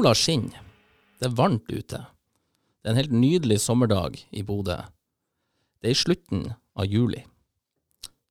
[0.00, 0.62] Sola skinner.
[1.18, 1.98] Det er varmt ute.
[2.80, 4.78] Det er en helt nydelig sommerdag i Bodø.
[5.76, 7.20] Det er i slutten av juli.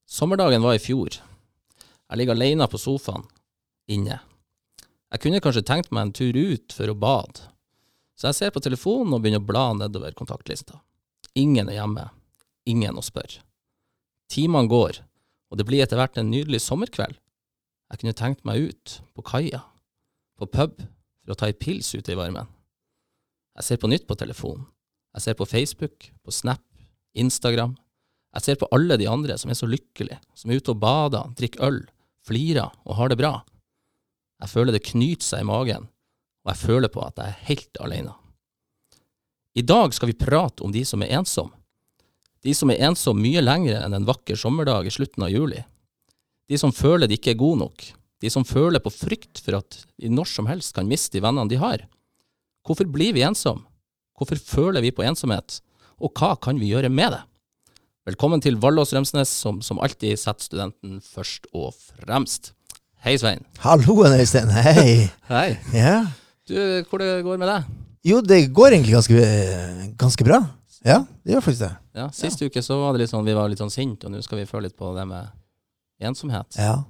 [0.09, 1.19] Sommerdagen var i fjor.
[1.19, 3.27] Jeg ligger alene på sofaen,
[3.85, 4.17] inne.
[5.13, 7.45] Jeg kunne kanskje tenkt meg en tur ut for å bade,
[8.17, 10.81] så jeg ser på telefonen og begynner å bla nedover kontaktlista.
[11.37, 12.09] Ingen er hjemme,
[12.65, 13.45] ingen å spørre.
[14.25, 15.03] Timene går,
[15.53, 17.21] og det blir etter hvert en nydelig sommerkveld.
[17.93, 19.67] Jeg kunne tenkt meg ut, på kaia,
[20.41, 20.89] på pub,
[21.29, 22.47] for å ta ei pils ute i varmen.
[23.59, 24.65] Jeg ser på nytt på telefonen.
[25.13, 26.63] Jeg ser på Facebook, på Snap,
[27.13, 27.75] Instagram.
[28.33, 31.29] Jeg ser på alle de andre som er så lykkelige, som er ute og bader,
[31.37, 31.79] drikker øl,
[32.25, 33.31] flirer og har det bra.
[34.41, 35.85] Jeg føler det knyter seg i magen,
[36.45, 38.15] og jeg føler på at jeg er helt alene.
[39.53, 41.53] I dag skal vi prate om de som er ensomme.
[42.41, 45.61] De som er ensomme mye lenger enn en vakker sommerdag i slutten av juli.
[46.49, 47.89] De som føler de ikke er gode nok.
[48.19, 51.47] De som føler på frykt for at de når som helst kan miste de vennene
[51.51, 51.85] de har.
[52.67, 53.63] Hvorfor blir vi ensomme?
[54.19, 55.61] Hvorfor føler vi på ensomhet?
[56.03, 57.21] Og hva kan vi gjøre med det?
[58.09, 62.51] Velkommen til Vallås Rømsnes, som som alltid setter studenten først og fremst.
[63.05, 63.45] Hei, Svein.
[63.63, 64.51] Hallo, Øystein.
[64.51, 65.07] Hei.
[65.31, 65.49] Hei.
[65.71, 66.01] Ja.
[66.49, 66.57] Du,
[66.89, 67.67] hvor det går med deg?
[68.09, 70.41] Jo, det går egentlig ganske, ganske bra.
[70.83, 71.73] Ja, det gjør faktisk det.
[71.99, 74.23] Ja, Sist uke så var det litt sånn, vi var litt sånn sinte, og nå
[74.23, 75.31] skal vi føle litt på det med
[76.09, 76.59] ensomhet.
[76.59, 76.81] Ja,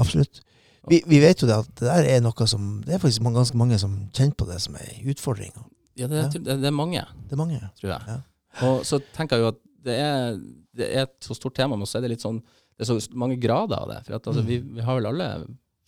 [0.00, 0.42] absolutt.
[0.88, 3.36] Vi, vi vet jo det at det der er noe som Det er faktisk mange,
[3.36, 5.52] ganske mange som kjenner på det som en utfordring.
[6.00, 7.60] Ja, det, er- det, er mange, Det er mange.
[7.80, 8.00] tror jeg.
[8.08, 8.20] Ja.
[8.68, 10.38] Og så tenker jeg jo at det er,
[10.76, 12.40] det er et så stort tema, men så er det litt sånn
[12.78, 13.98] Det er så mange grader av det.
[14.06, 15.28] For at, altså, vi, vi har vel alle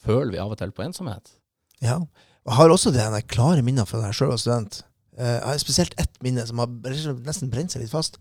[0.02, 1.30] Føler vi av og til på ensomhet?
[1.80, 2.00] Ja.
[2.42, 4.80] Jeg har også det jeg klare minner fra da jeg sjøl var student.
[5.16, 6.66] Eh, Jeg har spesielt ett minne som har
[7.22, 8.18] nesten brent seg litt fast.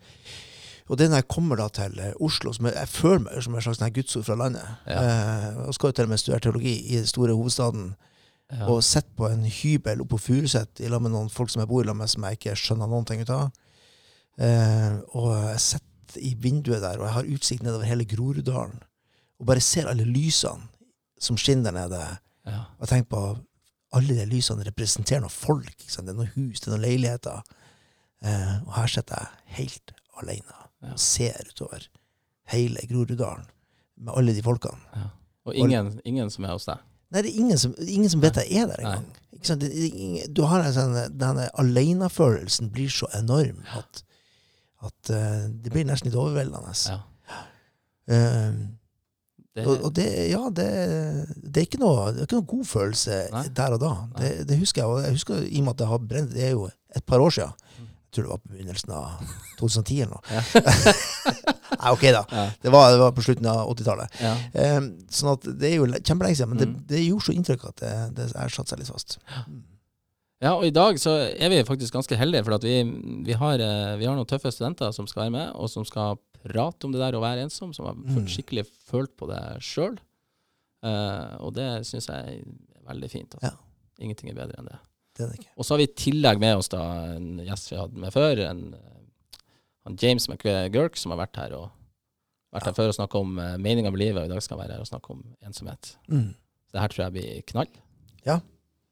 [0.92, 3.44] Og det er når jeg kommer da til eh, Oslo, som jeg, jeg føler meg
[3.45, 4.72] som en slags sånn gudsord fra landet.
[4.92, 5.02] Ja.
[5.02, 7.93] Eh, og skal jo til og med studere teologi i den store hovedstaden.
[8.52, 8.65] Ja.
[8.67, 11.70] og sitter på en hybel oppe på Furuset i lag med noen folk som jeg
[11.70, 13.45] bor i lag med, som jeg ikke skjønner noen ting ut av.
[14.43, 18.82] Eh, og jeg sitter i vinduet der, og jeg har utsikt nedover hele Groruddalen.
[19.39, 20.67] Og bare ser alle lysene
[21.21, 22.02] som skinner der nede.
[22.49, 22.65] ja.
[22.76, 23.23] Og jeg tenker på
[23.95, 25.71] alle de lysene representerer noen folk.
[25.80, 26.10] Ikke sant?
[26.10, 27.55] Det er noen hus, det er noen leiligheter.
[28.27, 30.61] Eh, og her sitter jeg helt alene Ja.
[30.81, 31.87] Og ser utover
[32.52, 33.45] hele Groruddalen
[34.02, 34.80] med alle de folkene.
[34.95, 35.09] ja.
[35.45, 36.81] Og ingen, ingen som er hos deg?
[37.11, 39.08] Nei, det er ingen som, ingen som vet jeg er der engang.
[40.37, 44.03] Du har en sånn, Denne alenefølelsen blir så enorm at,
[44.86, 46.75] at uh, det blir nesten litt overveldende.
[46.93, 46.99] Ja.
[48.11, 48.53] Eh,
[49.52, 50.65] Det, og, og det, ja, det,
[51.43, 53.41] det, er noe, det er ikke noe god følelse Nei.
[53.52, 53.89] der og da.
[54.15, 54.87] Det, det husker jeg.
[54.93, 57.20] Og jeg husker i og med at det har brent Det er jo et par
[57.20, 57.52] år siden.
[58.11, 59.22] Tror det var på begynnelsen av
[59.60, 60.23] 2010 eller noe.
[60.30, 60.42] Ja.
[61.82, 62.23] Nei, ok, da.
[62.32, 62.45] ja.
[62.61, 64.17] Det var, det var på slutten av 80-tallet.
[64.22, 64.33] Ja.
[64.54, 64.80] Eh,
[65.16, 66.82] sånn at det er jo le- kjempelenge siden, men det, Mm.
[66.92, 69.17] det gjorde så inntrykk at det, det har satt seg litt fast.
[70.42, 72.76] ja, og i dag så er vi faktisk ganske heldige, for vi,
[73.30, 76.20] vi, har, eh, vi har noen tøffe studenter som skal være med, og som skal
[76.44, 78.27] prate om det der å være ensom, som har Mm.
[78.27, 79.98] skikkelig følt på det sjøl.
[81.39, 82.44] og det syns jeg er
[82.89, 83.36] veldig fint.
[83.38, 83.58] Altså.
[84.02, 84.80] Ingenting er bedre enn det.
[85.17, 85.52] Det er det ikke.
[85.58, 86.82] Og så har vi i tillegg med oss da
[87.17, 88.64] en gjest vi hadde med før, en,
[89.88, 91.70] en James McGurk, som har vært her og
[92.52, 94.66] vært her før og snakka om uh, meninga med livet, og i dag skal han
[94.66, 95.94] være her og snakke om ensomhet.
[96.11, 96.32] Mm.
[96.71, 97.71] Det her tror jeg blir knall.
[98.27, 98.39] Ja.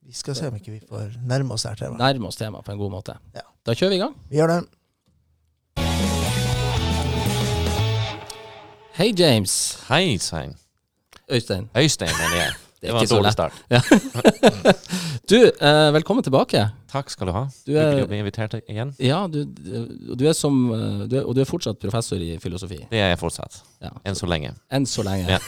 [0.10, 2.00] Vi skal se om ikke vi får nærme oss det her temaet.
[2.02, 3.16] Nærme oss temaet på en god måte.
[3.36, 3.44] Ja.
[3.68, 4.16] Da kjører vi i gang.
[4.32, 4.62] Vi gjør det.
[9.00, 9.54] Hei, James.
[9.88, 10.58] Hei, Svein.
[11.32, 11.70] Øystein.
[11.78, 12.69] Øystein, mener jeg.
[12.80, 13.54] Det var en dårlig start.
[13.68, 14.76] start.
[15.30, 16.62] Du, eh, velkommen tilbake.
[16.90, 17.44] Takk skal du ha.
[17.66, 18.94] Du er- Hyggelig å bli invitert igjen.
[18.98, 22.80] Ja, du, du, er som eh, du er, Og du er fortsatt professor i filosofi.
[22.90, 23.60] Det er jeg fortsatt.
[23.84, 23.92] Ja.
[24.10, 24.56] Enn så lenge.
[24.74, 25.38] Enn så lenge.
[25.38, 25.40] Ja.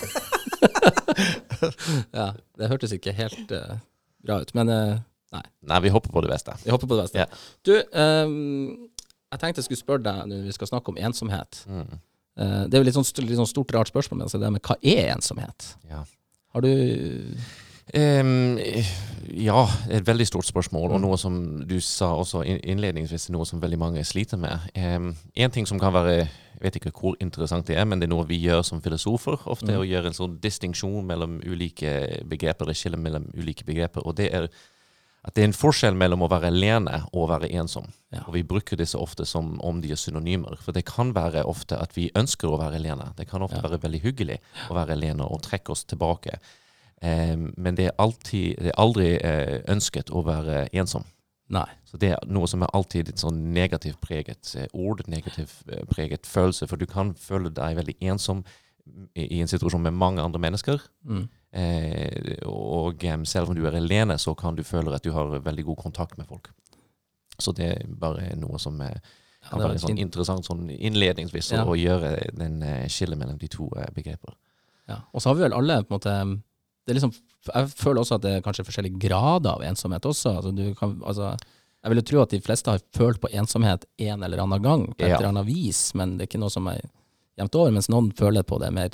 [2.19, 2.27] ja,
[2.61, 3.79] det hørtes ikke helt uh,
[4.21, 5.01] bra ut, men uh,
[5.33, 6.53] Nei, vi hopper på det beste.
[6.61, 7.23] vi hopper på det beste.
[7.23, 7.27] Ja.
[7.65, 8.89] Du, um,
[9.31, 11.63] jeg tenkte jeg skulle spørre deg når vi skal snakke om ensomhet.
[11.65, 12.01] Mm.
[12.37, 14.65] Uh, det er jo litt sånn, litt sånn stort, rart spørsmål, men altså det med
[14.67, 15.73] hva er ensomhet?
[15.89, 16.03] Ja.
[16.53, 17.35] Har du
[17.93, 18.57] Um,
[19.35, 21.01] ja, et veldig stort spørsmål, og Mm.
[21.01, 24.59] noe som du sa også innledningsvis, noe som veldig mange sliter med.
[24.77, 26.27] Um, en ting som kan være
[26.61, 29.35] Jeg vet ikke hvor interessant det er, men det er noe vi gjør som filosofer.
[29.47, 29.79] Ofte Mm.
[29.79, 34.05] å gjøre en sånn distinksjon mellom ulike begreper, eller skille mellom ulike begreper.
[34.05, 34.47] Og det er
[35.23, 37.91] at det er en forskjell mellom å være alene og å være ensom.
[38.09, 38.23] Ja.
[38.27, 40.57] Og vi bruker disse ofte som om de er synonymer.
[40.63, 43.11] For det kan være ofte at vi ønsker å være alene.
[43.17, 43.67] Det kan ofte Ja.
[43.69, 44.39] være veldig hyggelig
[44.69, 46.39] å være alene og trekke oss tilbake.
[47.01, 51.05] Eh, men det er, alltid, det er aldri eh, ønsket å være ensom.
[51.51, 51.67] Nei.
[51.85, 55.83] Så det er noe som er alltid et sånn negativt preget eh, ord, negativt eh,
[55.85, 56.65] preget følelse.
[56.67, 58.43] For du kan føle deg veldig ensom
[59.13, 60.79] i, i en situasjon med mange andre mennesker.
[61.05, 61.27] Mm.
[61.53, 65.65] Eh, og selv om du er alene, så kan du føle at du har veldig
[65.65, 66.49] god kontakt med folk.
[67.41, 68.95] Så det er bare noe som eh,
[69.49, 71.65] kan være var sånn interessant sånn innledningsvis Ja.
[71.65, 74.35] å gjøre den eh, skillet mellom de to eh, begreper.
[74.87, 75.01] Ja.
[75.13, 76.15] Og så har vi vel alle på en måte
[76.85, 77.11] det er liksom,
[77.53, 80.31] Jeg føler også at det er kanskje forskjellige grader av ensomhet også.
[80.37, 81.35] Altså, du kan, altså,
[81.83, 84.83] jeg vil jo tro at de fleste har følt på ensomhet en eller annen gang,
[84.93, 85.17] på et Ja.
[85.17, 86.81] eller annet vis, men det er ikke noe som er
[87.37, 88.89] jevnt over, mens noen føler på det mer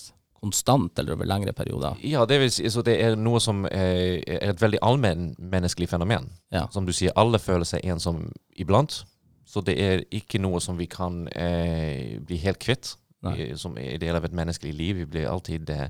[0.47, 1.97] konstant eller over lengre perioder.
[2.07, 6.29] Ja, det, vil så det er noe som eh, er et veldig allmennmenneskelig fenomen.
[6.53, 6.67] Ja.
[6.71, 9.03] Som du sier, alle føler seg ensom iblant.
[9.47, 13.53] Så det er ikke noe som vi kan eh, bli helt kvitt Nei.
[13.59, 15.03] som er del av et menneskelig liv.
[15.03, 15.87] Vi blir alltid eh,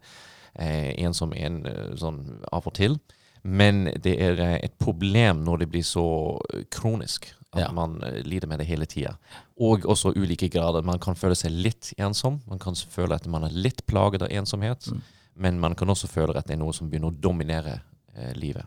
[0.53, 2.21] eh, ensom en, eh, sånn
[2.53, 2.99] av og til.
[3.47, 6.07] Men det er eh, et problem når det blir så
[6.53, 7.29] eh, kronisk.
[7.57, 7.71] At Ja.
[7.73, 9.15] man eh, lider med det hele tida.
[9.59, 10.81] Og også ulike grader.
[10.85, 12.39] Man kan føle seg litt ensom.
[12.47, 14.87] Man kan føle at man er litt plaget av ensomhet.
[14.91, 15.01] Mm.
[15.35, 17.79] Men man kan også føle at det er noe som begynner å dominere
[18.15, 18.65] eh, livet.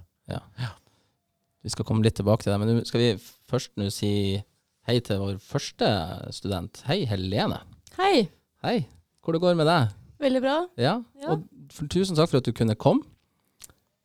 [1.63, 3.09] Vi skal komme litt tilbake til det, men skal vi
[3.51, 4.11] først nå si
[4.89, 5.89] hei til vår første
[6.33, 6.81] student.
[6.89, 7.59] Hei, Helene.
[7.99, 8.29] Hei.
[8.65, 8.87] Hei.
[9.21, 9.91] Hvor det går med deg?
[10.21, 10.55] Veldig bra.
[10.81, 11.29] Ja, Ja.
[11.35, 11.45] og
[11.93, 13.03] tusen takk for at du kunne komme.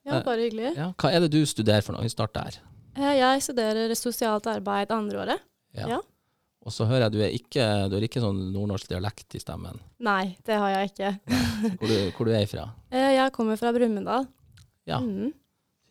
[0.06, 0.76] Ja, Eh, bare hyggelig.
[0.78, 0.92] Ja.
[0.98, 2.04] Hva er det du studerer for noe?
[2.04, 2.60] Vi starter der.
[2.96, 5.40] Eh, Jeg studerer sosialt arbeid andreåret.
[5.76, 6.00] Ja.
[6.66, 9.78] Og så hører jeg du er ikke, du har ikke sånn nordnorsk dialekt i stemmen.
[10.02, 11.12] Nei, det har jeg ikke.
[11.78, 12.64] Hvor du, hvor du er ifra?
[12.96, 14.26] Eh, Jeg kommer fra Brumunddal.
[14.88, 15.34] Ja, Mm.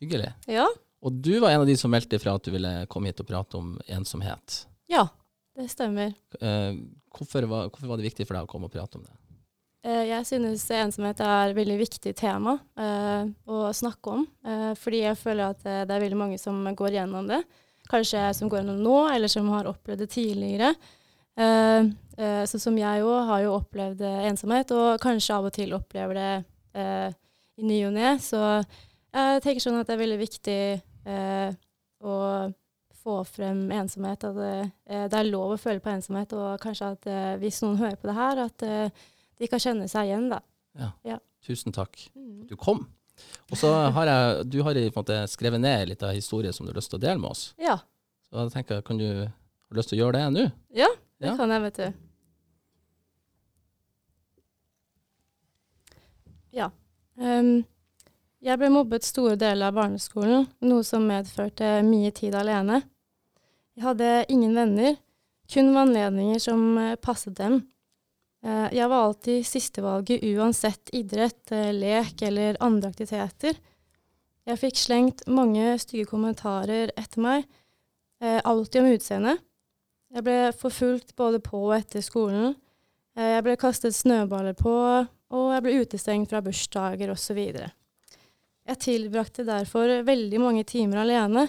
[0.02, 0.32] hyggelig.
[0.48, 0.66] Ja.
[1.04, 3.26] Og du var en av de som meldte ifra at du ville komme hit og
[3.28, 4.64] prate om ensomhet.
[4.88, 5.06] ja,
[5.56, 6.14] det stemmer.
[6.40, 6.72] Eh,
[7.14, 9.12] hvorfor, var, hvorfor var det viktig for deg å komme og prate om det?
[9.84, 14.22] Eh, Jeg synes ensomhet er et veldig viktig tema eh, å snakke om.
[14.46, 17.42] eh, fordi jeg føler at det er veldig mange som går gjennom det.
[17.90, 20.70] Kanskje som går gjennom nå, eller som har opplevd det tidligere.
[21.36, 21.90] Eh,
[22.48, 24.00] sånn som jeg òg har jo opplevd
[24.31, 26.32] ensomhet, og kanskje av og til opplever det
[27.58, 28.14] i ny og ne.
[28.22, 28.38] Så
[29.12, 30.58] jeg tenker sånn at det er veldig viktig
[32.06, 32.14] å
[33.02, 34.25] få frem ensomhet.
[34.31, 34.54] At det,
[35.10, 37.10] det er lov å føle på ensomhet, og kanskje at
[37.42, 38.66] hvis noen hører på det her, at
[39.38, 40.40] de kan kjenne seg igjen, da.
[41.44, 42.36] Tusen takk Mm.
[42.38, 42.86] for at du kom.
[43.52, 46.76] Og så har jeg, du har måte skrevet ned litt av historie som du har
[46.81, 47.54] lyst til å dele med oss.
[47.58, 47.78] Ja,
[48.32, 50.50] Så jeg tenker, kan du, har du lyst til å gjøre det nå?
[51.20, 51.36] det Ja.
[51.36, 51.92] kan jeg, vet du.
[56.54, 56.70] Ja.
[57.19, 57.64] Um,
[58.44, 62.82] jeg ble mobbet store deler av barneskolen, noe som medførte mye tid alene.
[63.75, 64.96] Jeg hadde ingen venner,
[65.50, 67.62] kun anledninger som eh, passet dem.
[68.44, 73.56] Eh, jeg var alltid sistevalget uansett idrett, eh, lek eller andre aktiviteter.
[74.44, 77.46] Jeg fikk slengt mange stygge kommentarer etter meg,
[78.20, 79.38] eh, alltid om utseendet.
[80.12, 82.55] Jeg ble forfulgt både på og etter skolen.
[83.17, 87.70] Jeg ble kastet snøballer på, og jeg ble utestengt fra bursdager osv.
[88.67, 91.49] Jeg tilbrakte derfor veldig mange timer alene,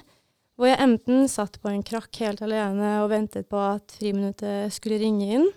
[0.56, 5.00] hvor jeg enten satt på en krakk helt alene og ventet på at friminuttet skulle
[5.00, 5.50] ringe inn,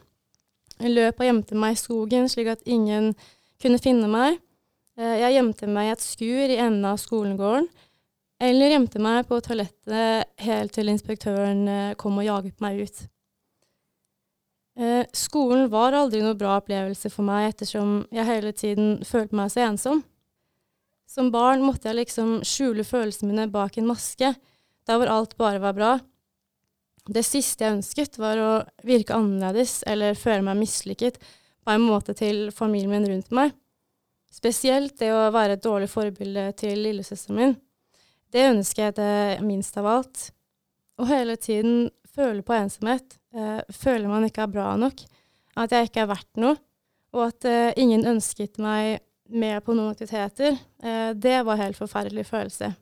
[0.80, 3.12] løp og gjemte meg i skogen slik at ingen
[3.62, 4.38] kunne finne meg.
[4.98, 7.68] Eh, Jeg gjemte meg i et skur i enden av skolegården,
[8.40, 13.06] eller gjemte meg på toalettet helt til inspektøren eh, kom og jaget meg ut.
[14.78, 19.50] Eh, skolen var aldri noe bra opplevelse for meg, ettersom jeg hele tiden følte meg
[19.50, 20.04] så ensom.
[21.08, 24.34] Som barn måtte jeg liksom skjule følelsene mine bak en maske,
[24.86, 25.92] der hvor alt bare var bra.
[27.08, 28.50] Det siste jeg ønsket, var å
[28.84, 31.16] virke annerledes eller føle meg mislykket
[31.64, 33.54] på en måte til familien min rundt meg.
[34.28, 37.54] Spesielt det å være et dårlig forbilde til lillesøsteren min.
[38.28, 40.28] Det ønsker jeg det minst av alt.
[41.00, 43.16] Og hele tiden føle på ensomhet.
[43.32, 45.00] Eh, føle man ikke er bra nok.
[45.58, 46.58] At jeg ikke er verdt noe.
[47.16, 50.58] Og at eh, ingen ønsket meg med på noen aktiviteter.
[50.82, 52.74] Eh, det var en helt forferdelig følelse.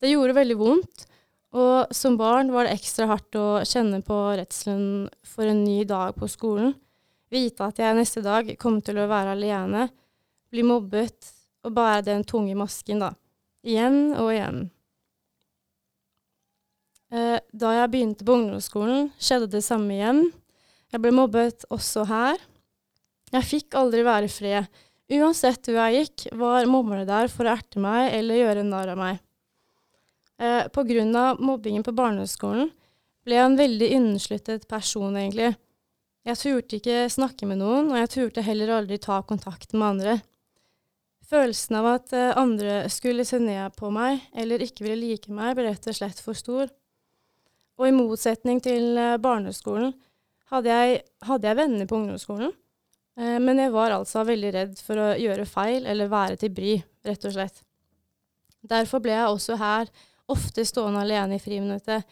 [0.00, 1.06] Det gjorde veldig vondt.
[1.50, 6.14] Og som barn var det ekstra hardt å kjenne på redselen for en ny dag
[6.18, 6.76] på skolen.
[7.30, 9.88] Vite at jeg neste dag kom til å være alene,
[10.50, 11.30] bli mobbet
[11.66, 13.12] og bære den tunge masken, da.
[13.66, 14.62] Igjen og igjen.
[17.10, 20.22] Eh, da jeg begynte på ungdomsskolen, skjedde det samme igjen.
[20.90, 22.38] Jeg ble mobbet også her.
[23.30, 24.80] Jeg fikk aldri være i fred.
[25.10, 28.98] Uansett hvor jeg gikk, var mobberne der for å erte meg eller gjøre narr av
[28.98, 29.18] meg.
[30.40, 30.66] Eh,
[31.20, 32.70] av mobbingen på barneskolen
[33.24, 35.52] ble jeg en veldig innesluttet person, egentlig.
[36.24, 40.18] Jeg turte ikke snakke med noen, og jeg turte heller aldri ta kontakt med andre.
[41.30, 45.54] Følelsen av at eh, andre skulle se ned på meg eller ikke ville like meg,
[45.56, 46.72] ble rett og slett for stor.
[47.80, 49.92] Og i motsetning til eh, barneskolen
[50.50, 52.52] hadde jeg, hadde jeg venner på ungdomsskolen.
[53.20, 56.78] Eh, men jeg var altså veldig redd for å gjøre feil eller være til bry,
[57.06, 57.62] rett og slett.
[58.60, 59.88] Derfor ble jeg også her
[60.32, 62.06] ofte stående alene i friminuttet,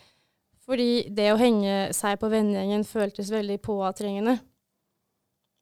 [0.69, 4.37] fordi det å henge seg på vennegjengen føltes veldig påtrengende.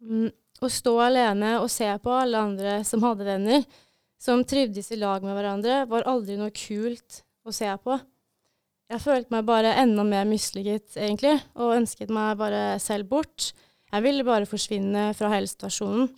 [0.03, 0.31] Mm,
[0.63, 3.63] å stå alene og se på alle andre som hadde venner,
[4.19, 7.99] som trivdes i lag med hverandre, var aldri noe kult å se på.
[8.91, 13.51] Jeg følte meg bare enda mer mislykket, egentlig, og ønsket meg bare selv bort.
[13.91, 16.09] Jeg ville bare forsvinne fra hele situasjonen.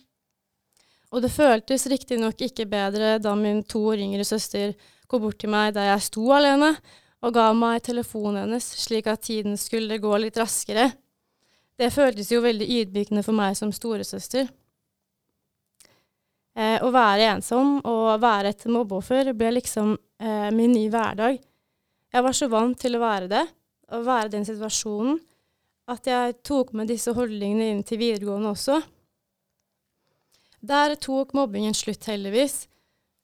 [1.09, 4.75] Og det føltes riktignok ikke bedre da min to år yngre søster
[5.09, 6.75] kom bort til meg der jeg sto alene,
[7.19, 10.87] og ga meg telefonen hennes slik at tiden skulle gå litt raskere.
[11.79, 14.47] Det føltes jo veldig ydmykende for meg som storesøster.
[16.59, 21.39] Eh, å være ensom og være et mobbeoffer ble liksom eh, min nye hverdag.
[22.09, 23.43] Jeg var så vant til å være det,
[23.95, 25.19] å være den situasjonen,
[25.89, 28.79] at jeg tok med disse holdningene inn til videregående også.
[30.59, 32.65] Der tok mobbingen slutt, heldigvis.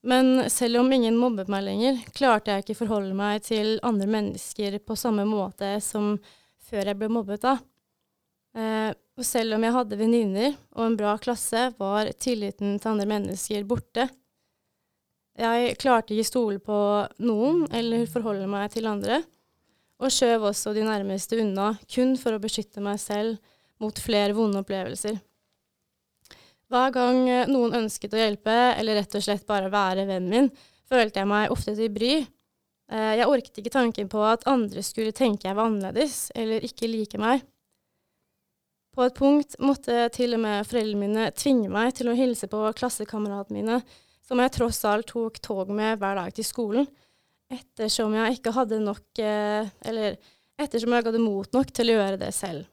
[0.06, 4.78] Men selv om ingen mobbet meg lenger, klarte jeg ikke forholde meg til andre mennesker
[4.86, 6.14] på samme måte som
[6.68, 7.56] før jeg ble mobbet da.
[8.56, 13.08] Eh, og selv om jeg hadde venninner og en bra klasse, var tilliten til andre
[13.10, 14.06] mennesker borte.
[15.36, 16.78] Jeg klarte ikke stole på
[17.26, 19.24] noen eller forholde meg til andre,
[20.00, 23.40] og skjøv også de nærmeste unna, kun for å beskytte meg selv
[23.82, 25.18] mot flere vonde opplevelser.
[26.76, 30.50] Hver gang noen ønsket å hjelpe, eller rett og slett bare være vennen min,
[30.90, 32.16] følte jeg meg ofte til bry.
[32.92, 36.90] Eh, jeg orket ikke tanken på at andre skulle tenke jeg var annerledes, eller ikke
[36.92, 37.46] like meg.
[38.96, 42.62] På et punkt måtte til og med foreldrene mine tvinge meg til å hilse på
[42.78, 43.80] klassekameratene mine
[44.26, 46.88] som jeg tross alt tok tog med hver dag til skolen,
[47.52, 50.16] ettersom jeg ikke hadde nok eh, Eller
[50.58, 52.64] ettersom jeg hadde mot nok til å gjøre det selv.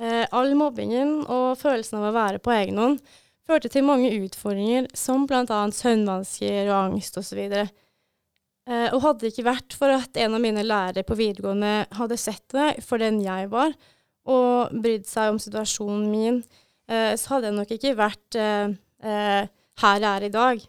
[0.00, 3.12] Eh, all mobbingen og følelsen av å være på egen hånd
[3.48, 5.62] førte til mange utfordringer, som bl.a.
[5.74, 7.40] søvnvansker og angst osv.
[7.42, 12.20] Eh, og hadde det ikke vært for at en av mine lærere på videregående hadde
[12.20, 13.74] sett meg for den jeg var,
[14.30, 16.42] og brydd seg om situasjonen min,
[16.86, 19.42] eh, så hadde jeg nok ikke vært eh, eh
[19.82, 20.64] her jeg er i dag,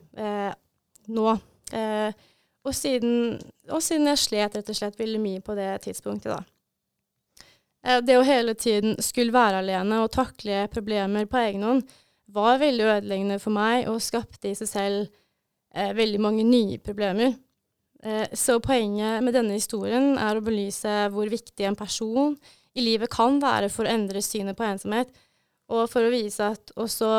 [1.11, 1.31] nå.
[2.63, 3.35] Og, siden,
[3.67, 7.99] og, siden, jeg slet rett og slett veldig mye på det tidspunktet, da.
[8.07, 11.83] Det å hele tiden skulle være alene og takle problemer på egen hånd
[12.33, 15.01] var veldig ødeleggende for meg og skapte i seg selv
[15.75, 17.35] eh, veldig mange nye problemer.
[18.03, 22.35] Eh, så poenget med denne historien er å belyse hvor viktig en person
[22.73, 25.11] i livet kan være for å endre synet på ensomhet,
[25.71, 27.09] og for å vise at også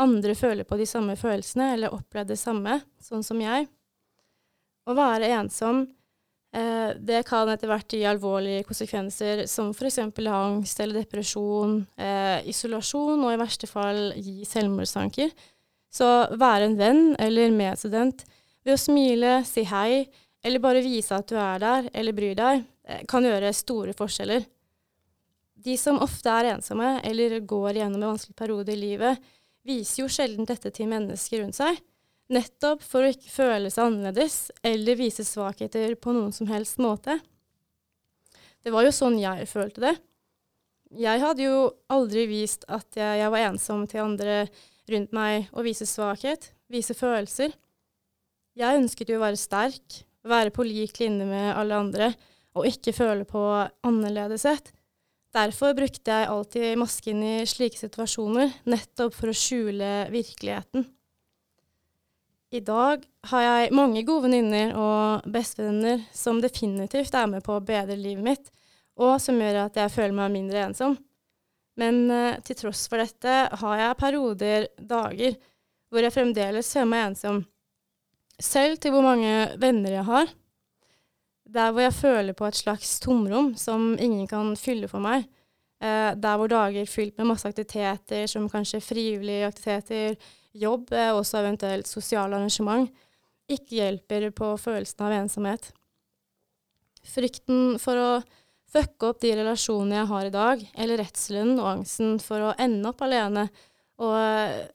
[0.00, 3.66] andre føler på de samme følelsene eller opplever det samme, sånn som jeg.
[4.88, 5.84] Å være ensom,
[6.98, 10.00] det kan etter hvert gi alvorlige konsekvenser som f.eks.
[10.02, 15.30] angst eller depresjon, eh, isolasjon og i verste fall gi selvmordstanker.
[15.90, 18.24] Så være en venn eller medstudent
[18.66, 20.06] ved å smile, si hei,
[20.42, 24.46] eller bare vise at du er der eller bryr deg, eh, kan gjøre store forskjeller.
[25.60, 29.20] De som ofte er ensomme eller går gjennom en vanskelig periode i livet,
[29.66, 31.78] viser jo sjelden dette til mennesker rundt seg,
[32.30, 37.18] nettopp for å ikke føle seg annerledes eller vise svakheter på noen som helst måte.
[38.60, 39.94] Det var jo sånn jeg følte det.
[41.00, 44.42] Jeg hadde jo aldri vist at jeg, jeg var ensom til andre
[44.90, 47.54] rundt meg og vise svakhet, vise følelser.
[48.58, 52.10] Jeg ønsket jo å være sterk, være på lik linje med alle andre
[52.58, 53.42] og ikke føle på
[53.86, 54.72] annerledeshet.
[55.30, 60.88] Derfor brukte jeg alltid masken i slike situasjoner, nettopp for å skjule virkeligheten.
[62.50, 67.62] I dag har jeg mange gode venninner og bestevenner som definitivt er med på å
[67.62, 68.50] bedre livet mitt,
[68.98, 70.96] og som gjør at jeg føler meg mindre ensom.
[71.78, 75.38] Men uh, til tross for dette har jeg perioder, dager,
[75.90, 77.38] hvor jeg fremdeles føler meg ensom.
[78.40, 79.30] Selv til hvor mange
[79.62, 80.34] venner jeg har,
[81.50, 85.26] der hvor jeg føler på et slags tomrom som ingen kan fylle for meg.
[85.82, 90.18] Eh, der hvor dager fylt med masse aktiviteter, som kanskje frivillige aktiviteter,
[90.56, 92.90] jobb, eh, også eventuelt sosiale arrangement,
[93.50, 95.70] ikke hjelper på følelsen av ensomhet.
[97.06, 98.10] Frykten for å
[98.70, 102.90] fucke opp de relasjonene jeg har i dag, eller redselen og angsten for å ende
[102.92, 103.48] opp alene
[104.00, 104.68] og eh,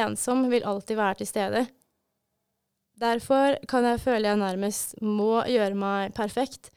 [0.00, 1.64] ensom, vil alltid være til stede.
[3.00, 6.68] Derfor kan jeg føle jeg nærmest må gjøre meg perfekt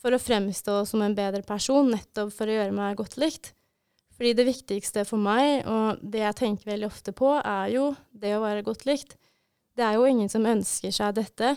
[0.00, 3.52] for å fremstå som en bedre person, nettopp for å gjøre meg godt likt.
[4.20, 8.34] Fordi det viktigste for meg, og det jeg tenker veldig ofte på, er jo det
[8.36, 9.14] å være godt likt.
[9.72, 11.54] Det er jo ingen som ønsker seg dette,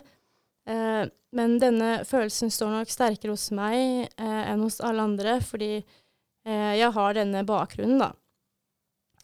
[0.71, 1.03] eh,
[1.35, 6.71] men denne følelsen står nok sterkere hos meg eh, enn hos alle andre, fordi eh,
[6.79, 8.13] jeg har denne bakgrunnen, da.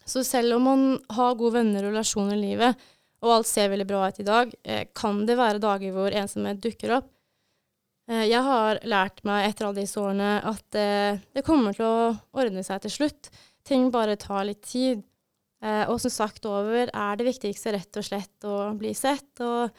[0.03, 2.87] Så selv om man har gode venner og relasjoner i livet,
[3.23, 6.59] og alt ser veldig bra ut i dag, eh, kan det være dager hvor ensomhet
[6.59, 7.07] dukker opp.
[8.09, 12.15] Eh, jeg har lært meg etter alle disse årene at eh, det kommer til å
[12.41, 13.29] ordne seg til slutt.
[13.67, 15.03] Ting bare tar litt tid.
[15.61, 19.69] Eh, og som sagt over er det viktigste rett og slett å bli sett og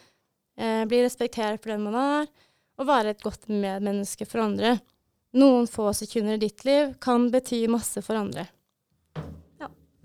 [0.61, 2.31] eh, bli respektert for den man er,
[2.81, 4.77] og være et godt medmenneske for andre.
[5.41, 8.47] Noen få sekunder i ditt liv kan bety masse for andre.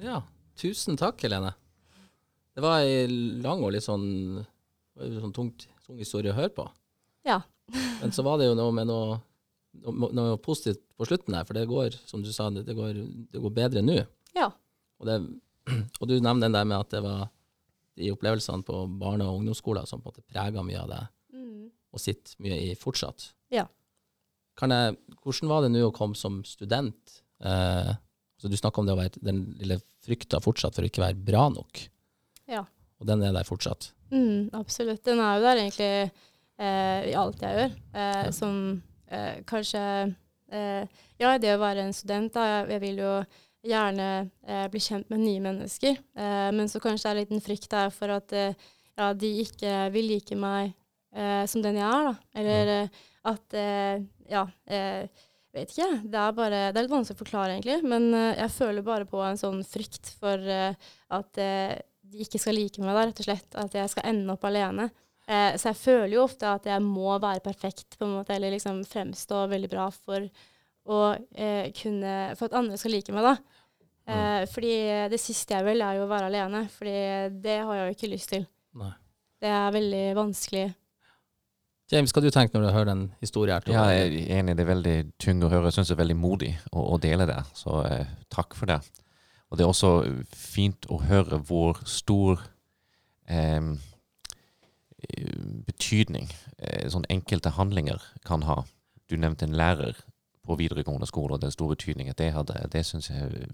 [0.02, 0.20] Ja,
[0.60, 1.54] tusen takk, Helene.
[2.56, 3.06] Det var ei
[3.44, 4.44] lang og litt sånn,
[4.96, 6.66] sånn tungt, tung historie å høre på.
[7.28, 7.42] Ja.
[7.74, 9.16] Men så var det jo noe med noe,
[9.84, 13.00] noe, positivt på slutten her, for det går, som du sa, det går,
[13.34, 13.98] det går bedre nå.
[14.38, 14.50] Ja.
[15.02, 15.18] Og, det,
[16.00, 17.26] og du nevner den der med at det var
[17.96, 21.04] de opplevelsene på barne- og ungdomsskoler som på en måte prega mye av det,
[21.36, 21.66] Mm.
[21.92, 23.26] og sitter mye i fortsatt.
[23.52, 23.66] Ja.
[24.56, 24.94] Kan jeg,
[25.24, 27.18] hvordan var det nå å komme som student?
[27.44, 27.92] Eh,
[28.40, 31.20] så du snakker om det å være den lille frykta fortsatt for å ikke være
[31.28, 31.82] bra nok,
[32.48, 32.62] Ja.
[33.02, 33.90] og den er der fortsatt.
[34.12, 35.04] Mm, absolutt.
[35.04, 36.12] Den er jo der egentlig
[36.60, 37.74] eh, i alt jeg gjør.
[38.02, 38.30] Eh.
[38.36, 38.62] Som
[39.12, 39.82] eh, kanskje
[40.52, 40.86] eh,
[41.22, 42.46] Ja, det å være en student, da.
[42.52, 43.12] Jeg, jeg vil jo
[43.66, 44.08] gjerne
[44.46, 46.00] eh, bli kjent med nye mennesker.
[46.18, 49.72] Eh, men så kanskje det er en liten frykt der for at ja, de ikke
[49.96, 50.74] vil like meg
[51.16, 52.18] eh, som den jeg er, da.
[52.42, 52.76] Eller
[53.26, 53.58] at
[54.30, 54.46] Ja.
[54.70, 55.08] Eh,
[55.56, 55.88] vet ikke.
[56.04, 57.78] Det er bare Det er litt vanskelig å forklare, egentlig.
[57.88, 60.42] Men jeg føler bare på en sånn frykt for
[61.16, 63.56] at de ikke skal like meg, da, rett og slett.
[63.56, 64.90] At jeg skal ende opp alene.
[65.26, 68.54] Eh, så jeg føler jo ofte at jeg må være perfekt, på en måte, eller
[68.54, 70.28] liksom fremstå veldig bra for
[70.86, 71.00] å
[71.34, 73.62] eh, kunne For at andre skal like meg, da.
[74.06, 74.74] Eh, fordi
[75.10, 76.66] det siste jeg vil, er jo å være alene.
[76.70, 76.98] Fordi
[77.42, 78.46] det har jeg jo ikke lyst til.
[78.78, 78.94] Nei.
[79.42, 80.66] Det er veldig vanskelig.
[81.92, 83.62] James, hva du tenker når du hører den historien?
[83.62, 83.74] her?
[83.74, 84.56] Ja, jeg er enig.
[84.58, 85.70] Det er veldig tung å høre.
[85.70, 87.42] Jeg syns det er veldig modig å, å dele det.
[87.58, 88.80] Så eh, takk for det.
[89.50, 89.92] Og det er også
[90.34, 92.42] fint å høre hvor stor
[93.30, 93.70] eh,
[95.68, 98.64] betydning eh, sånn enkelte handlinger kan ha.
[99.10, 99.98] Du nevnte en lærer
[100.46, 102.68] på videregående skole, og den store betydningen det hadde.
[102.72, 103.50] Det syns jeg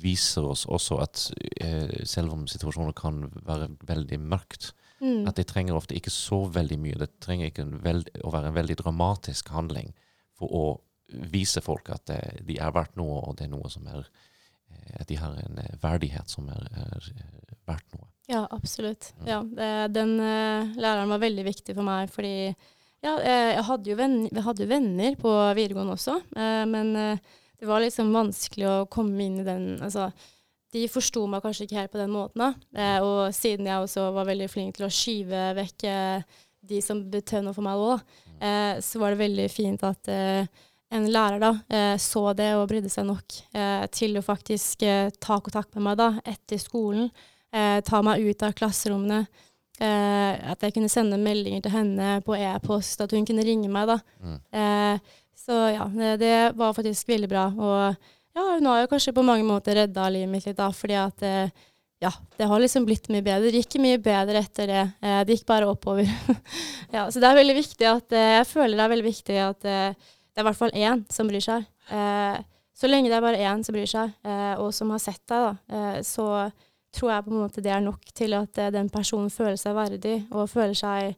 [0.00, 1.24] viser oss også at
[1.62, 5.26] eh, selv om situasjoner kan være veldig mørkt, Mm.
[5.28, 6.98] at det trenger ofte ikke så veldig mye.
[7.00, 9.94] Det trenger ikke en veld, å være en veldig dramatisk handling
[10.36, 10.64] for å
[11.32, 15.00] vise folk at det, de er verdt noe, og det er noe som er eh,
[15.00, 18.10] At de har en eh, verdighet som er, er eh, verdt noe.
[18.30, 19.12] Ja, absolutt.
[19.20, 19.28] Mm.
[19.28, 22.34] Ja, det, den uh, læreren var veldig viktig for meg, fordi
[23.00, 27.40] ja, eh, jeg hadde jo venner, hadde jo venner på videregående også, uh, men uh,
[27.60, 30.10] det var liksom vanskelig å komme inn i den altså,
[30.70, 32.92] De forsto meg kanskje ikke helt på den måten, da.
[33.02, 35.84] Og siden jeg også var veldig flink til å skyve vekk
[36.70, 38.04] de som betød noe for meg òg,
[38.38, 40.10] eh, så var det veldig fint at
[40.90, 44.82] en lærer da eh, så det og brydde seg nok eh, til å faktisk
[45.22, 47.10] ta kontakt med meg da etter skolen
[47.54, 49.24] eh, ta meg ut av klasserommene.
[49.80, 53.88] Eh, at jeg kunne sende meldinger til henne på e-post, at hun kunne ringe meg.
[53.88, 53.98] da.
[54.20, 54.38] Mm.
[54.52, 57.46] Eh, så ja, det, det var faktisk veldig bra.
[57.56, 60.98] Og ja, hun har jo kanskje på mange måter redda livet mitt litt, da, fordi
[61.00, 61.66] at eh,
[62.00, 63.48] ja, det har liksom blitt mye bedre.
[63.48, 64.84] Det gikk mye bedre etter det.
[65.00, 66.08] Eh, det gikk bare oppover.
[66.96, 69.60] ja, så det er veldig viktig at eh, Jeg føler det er veldig viktig at
[69.64, 71.66] det er i hvert fall én som bryr seg.
[71.92, 72.40] Eh,
[72.80, 74.12] så lenge det er bare én som bryr seg,
[74.56, 76.28] og som har sett deg, da, eh, så
[76.92, 79.74] tror jeg på en måte det er nok til at eh, den personen føler seg
[79.76, 81.14] verdig, og føler seg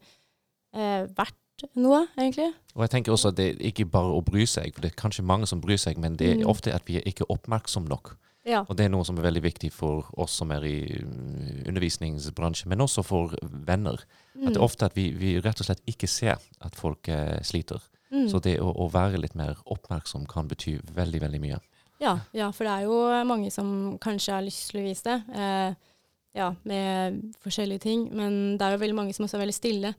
[0.74, 1.38] eh, verdt
[1.78, 2.50] noe, egentlig.
[2.74, 4.98] Og jeg tenker også at det er ikke bare å bry seg, for det er
[5.02, 6.48] kanskje mange som bryr seg, men det er Mm.
[6.50, 8.16] ofte at vi er ikke oppmerksom nok.
[8.44, 8.64] Ja.
[8.68, 12.68] Og det er noe som er veldig viktig for oss som er i mm, undervisningsbransjen,
[12.68, 14.00] men også for venner.
[14.34, 14.64] At det er Mm.
[14.64, 17.78] ofte at vi, vi rett og slett ikke ser at folk eh, sliter.
[18.10, 18.28] Mm.
[18.28, 21.60] Så det å, å være litt mer oppmerksom kan bety veldig, veldig mye.
[22.02, 25.18] Ja, ja, for det er jo mange som kanskje har lyst til å vise det.
[25.38, 25.90] Eh,
[26.34, 28.08] ja, med forskjellige ting.
[28.16, 29.92] Men det er jo veldig mange som også er veldig stille.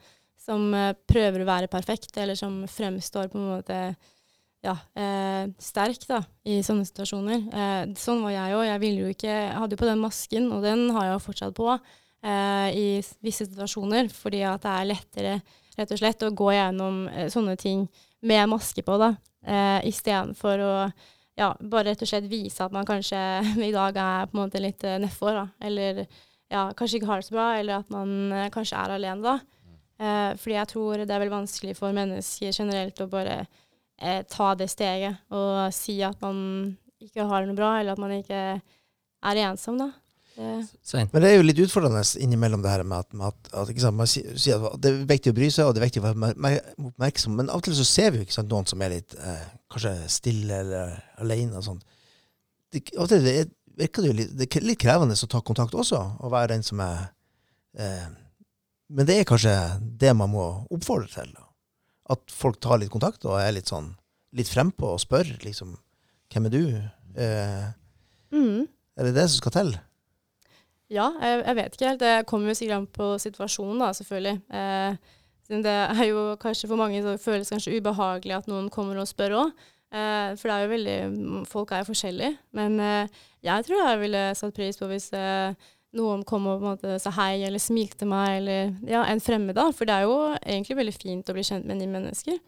[0.44, 3.80] Som eh, prøver å være perfekt, eller som fremstår på en måte
[4.63, 7.48] ja, eh, sterk da, i sånne situasjoner.
[7.48, 8.66] Eh, sånn var jeg òg.
[8.68, 11.26] Jeg ville jo ikke Jeg hadde jo på den masken, og den har jeg jo
[11.30, 12.88] fortsatt på eh, i
[13.24, 15.36] visse situasjoner, fordi at det er lettere
[15.74, 17.88] rett og slett å gå gjennom sånne ting
[18.22, 19.08] med maske på, da,
[19.89, 20.74] istedenfor å
[21.39, 23.17] ja, bare rett og slett vise at man kanskje
[23.69, 25.48] i dag er på en måte litt uh, nedfor, da.
[25.65, 26.06] Eller
[26.54, 29.39] ja, kanskje ikke har det så bra, eller at man eh, kanskje er alene da.
[29.98, 34.54] Eh, fordi jeg tror det er veldig vanskelig for mennesker generelt å bare eh, ta
[34.60, 36.38] det steget og si at man
[37.04, 39.89] ikke har det noe bra, eller at man ikke er ensom, da.
[40.36, 41.10] Det, Svein?
[41.13, 43.84] Men det er jo litt utfordrende innimellom det her med at, med at, at ikke
[43.84, 46.06] sant, man sier at det er viktig å bry seg, og det er viktig å
[46.08, 46.56] være mer- mer
[46.89, 47.36] oppmerksom.
[47.38, 49.43] Men av og til så ser vi jo ikke sant, noen som er litt eh,
[49.74, 51.84] kanskje stille eller alene og sånn.
[52.74, 53.52] Det, av og til det er,
[53.84, 56.65] virker det jo litt, det er litt krevende å ta kontakt også, og være den
[56.65, 57.06] som er
[57.78, 58.10] eh,
[58.93, 59.54] Men det er kanskje
[60.02, 60.43] det man må
[60.74, 61.30] oppfordre til.
[61.38, 61.46] Da.
[62.17, 63.93] At folk tar litt kontakt og er litt sånn
[64.34, 65.76] litt frempå og spør liksom
[66.34, 66.63] Hvem er du?
[67.22, 67.65] Eh,
[68.34, 68.63] Mm.
[68.98, 69.67] er det det som skal til?
[70.94, 72.04] Ja, jeg, jeg vet ikke helt.
[72.04, 74.40] Det kommer jo sikkert an på situasjonen, da, selvfølgelig.
[74.54, 75.20] Eh,
[75.64, 79.38] det er jo kanskje for mange så føles kanskje ubehagelig at noen kommer og spør
[79.42, 79.64] òg.
[79.94, 82.38] Eh, for det er jo veldig Folk er jo forskjellige.
[82.58, 85.54] Men eh, jeg tror jeg ville satt pris på hvis eh,
[85.98, 89.60] noen kom og på en måte sa hei, eller smilte meg, eller ja, en fremmed.
[89.78, 92.40] For det er jo egentlig veldig fint å bli kjent med nye mennesker.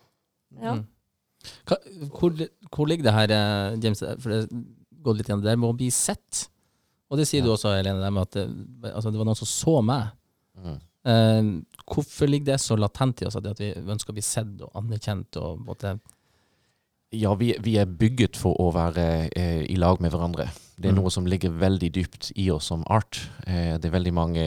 [0.61, 0.77] Ja.
[0.79, 0.85] Mm.
[1.69, 1.77] Hva,
[2.15, 2.33] hvor,
[2.73, 4.01] hvor ligger det her, eh, James?
[4.23, 4.41] For det
[5.05, 5.43] går litt igjen.
[5.43, 6.47] Det der med å bli sett.
[7.11, 8.45] Og det sier du også, Helene, at det,
[8.91, 10.07] altså, det var noen som så meg.
[10.57, 10.77] Mm.
[11.05, 11.49] Eh,
[11.85, 15.37] hvorfor ligger det så latent i oss at vi ønsker å bli sett og anerkjent?
[15.37, 15.99] og måtte
[17.13, 20.49] Ja, vi, vi er bygget for å være eh, i lag med hverandre.
[20.75, 21.03] Det er Mm.
[21.03, 23.29] noe som ligger veldig dypt i oss som art.
[23.47, 24.43] Eh, det er veldig mange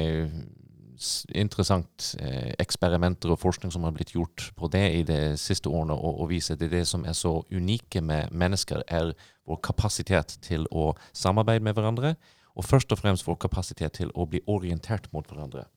[1.38, 5.94] interessant eh, eksperimenter og forskning som har blitt gjort på det i de siste årene,
[5.94, 9.12] og, og viser det det som er så unike med mennesker, er
[9.48, 12.16] vår kapasitet til å samarbeide med hverandre,
[12.58, 15.68] og først og fremst vår kapasitet til å bli orientert mot hverandre.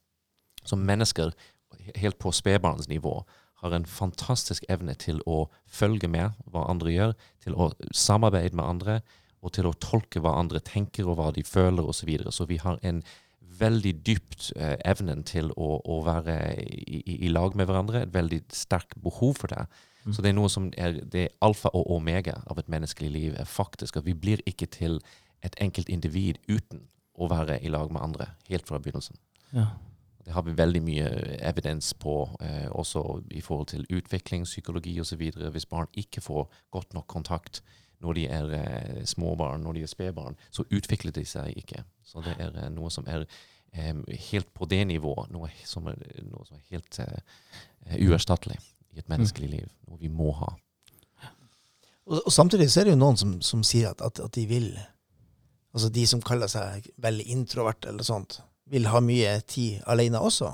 [0.66, 1.34] Som mennesker,
[1.96, 3.22] helt på spedbarnsnivå,
[3.62, 7.12] har en fantastisk evne til å følge med hva andre gjør,
[7.44, 9.02] til å samarbeide med andre,
[9.42, 12.02] og til å tolke hva andre tenker og hva de føler osv.
[12.02, 12.34] Så, videre.
[12.34, 13.04] så vi har en
[13.62, 18.14] veldig dypt eh, evnen til å, å være i, i, i lag med hverandre, et
[18.14, 19.68] veldig sterkt behov for det.
[20.06, 20.14] Mm.
[20.16, 23.36] Så det er noe som er det er alfa og omega av et menneskelig liv,
[23.38, 24.98] er faktisk at vi blir ikke til
[25.44, 29.18] et enkelt individ uten å være i lag med andre, helt fra begynnelsen.
[29.54, 29.72] ja.
[30.26, 31.08] Det har vi veldig mye
[31.42, 35.22] evidens på, eh, også i forhold til utvikling, psykologi osv.
[35.52, 37.62] Hvis barn ikke får godt nok kontakt
[38.02, 41.84] når de er eh, småbarn, når de er spedbarn, så utvikler de seg ikke.
[42.04, 43.26] Så det er eh, noe som er
[43.74, 43.96] eh,
[44.32, 45.98] helt på det nivået, noe som er,
[46.30, 48.60] noe som er helt eh, uerstattelig
[48.94, 49.70] i et menneskelig liv.
[49.88, 50.54] Noe vi må ha.
[52.06, 54.48] Og, og samtidig så er det jo noen som, som sier at, at, at de
[54.50, 54.72] vil
[55.72, 60.52] Altså de som kaller seg veldig introvert eller sånt, vil ha mye tid alene også.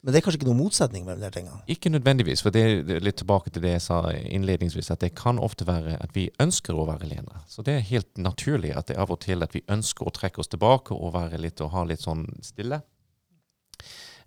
[0.00, 1.58] Men det er kanskje ikke noen motsetning mellom de tingene.
[1.68, 5.38] Ikke nødvendigvis, for det er litt tilbake til det jeg sa innledningsvis, at det kan
[5.38, 7.42] ofte være at vi ønsker å være alene.
[7.52, 10.14] Så det er helt naturlig at det er av og til at vi ønsker å
[10.16, 12.80] trekke oss tilbake og være litt og ha litt sånn stille.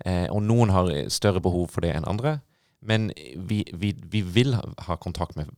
[0.05, 2.37] Eh, og noen har større behov for det enn andre.
[2.85, 3.09] Men
[3.49, 5.49] vi, vi, vi vil ha kontakt med,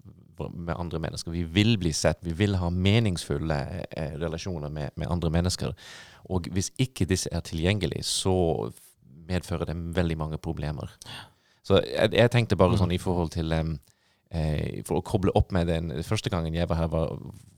[0.53, 1.31] med andre mennesker.
[1.31, 2.19] Vi vil bli sett.
[2.21, 5.73] Vi vil ha meningsfulle eh, relasjoner med, med andre mennesker.
[6.25, 8.71] Og hvis ikke disse er tilgjengelige, så
[9.27, 10.91] medfører det veldig mange problemer.
[11.65, 13.75] Så jeg, jeg tenkte bare sånn i forhold til um,
[14.29, 17.15] eh, For å koble opp med den første gangen jeg var her, var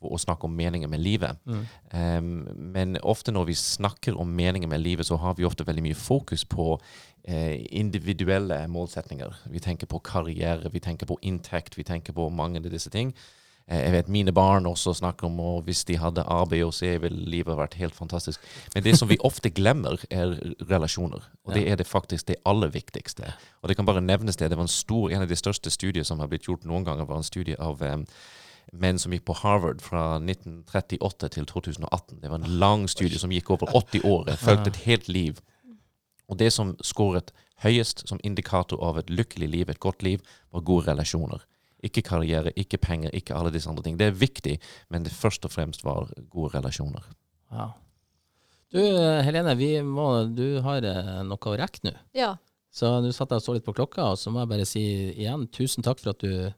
[0.08, 1.40] å snakke om meningen med livet.
[1.46, 1.64] Mm.
[1.92, 2.32] Um,
[2.76, 6.00] men ofte når vi snakker om meningen med livet, så har vi ofte veldig mye
[6.00, 9.34] fokus på eh, individuelle målsetninger.
[9.52, 13.14] Vi tenker på karriere, vi tenker på inntekt, vi tenker på mange av disse ting.
[13.68, 16.74] Eh, Jeg vet Mine barn også snakker om at hvis de hadde A, B og
[16.74, 18.40] C, ville livet vært helt fantastisk.
[18.76, 20.38] Men det som vi ofte glemmer, er
[20.70, 21.22] relasjoner.
[21.46, 23.34] Og det er det faktisk det aller viktigste.
[23.62, 24.50] Og det kan bare nevnes det.
[24.50, 27.06] Det var en stor, en av de største studier som har blitt gjort noen ganger,
[27.06, 28.06] var en studie av um,
[28.74, 32.22] menn som gikk på Harvard fra 1938 til 2018.
[32.22, 34.26] Det var en lang studie som gikk over 80 år.
[34.30, 35.42] Jeg fulgte et helt liv.
[36.28, 37.32] Og det som skåret
[37.64, 41.46] høyest som indikator av et lykkelig liv, et godt liv, var gode relasjoner.
[41.86, 43.98] Ikke karriere, ikke penger, ikke alle disse andre ting.
[44.00, 44.58] Det er viktig,
[44.90, 47.06] men det først og fremst var gode relasjoner.
[47.54, 47.72] Ja.
[48.74, 48.82] Du,
[49.24, 51.94] Helene, vi må, du har eh, noe å rekke nå.
[52.18, 52.34] Ja.
[52.74, 54.84] Så nå satt jeg og så litt på klokka, og så må jeg bare si
[55.16, 56.50] igjen tusen takk for at du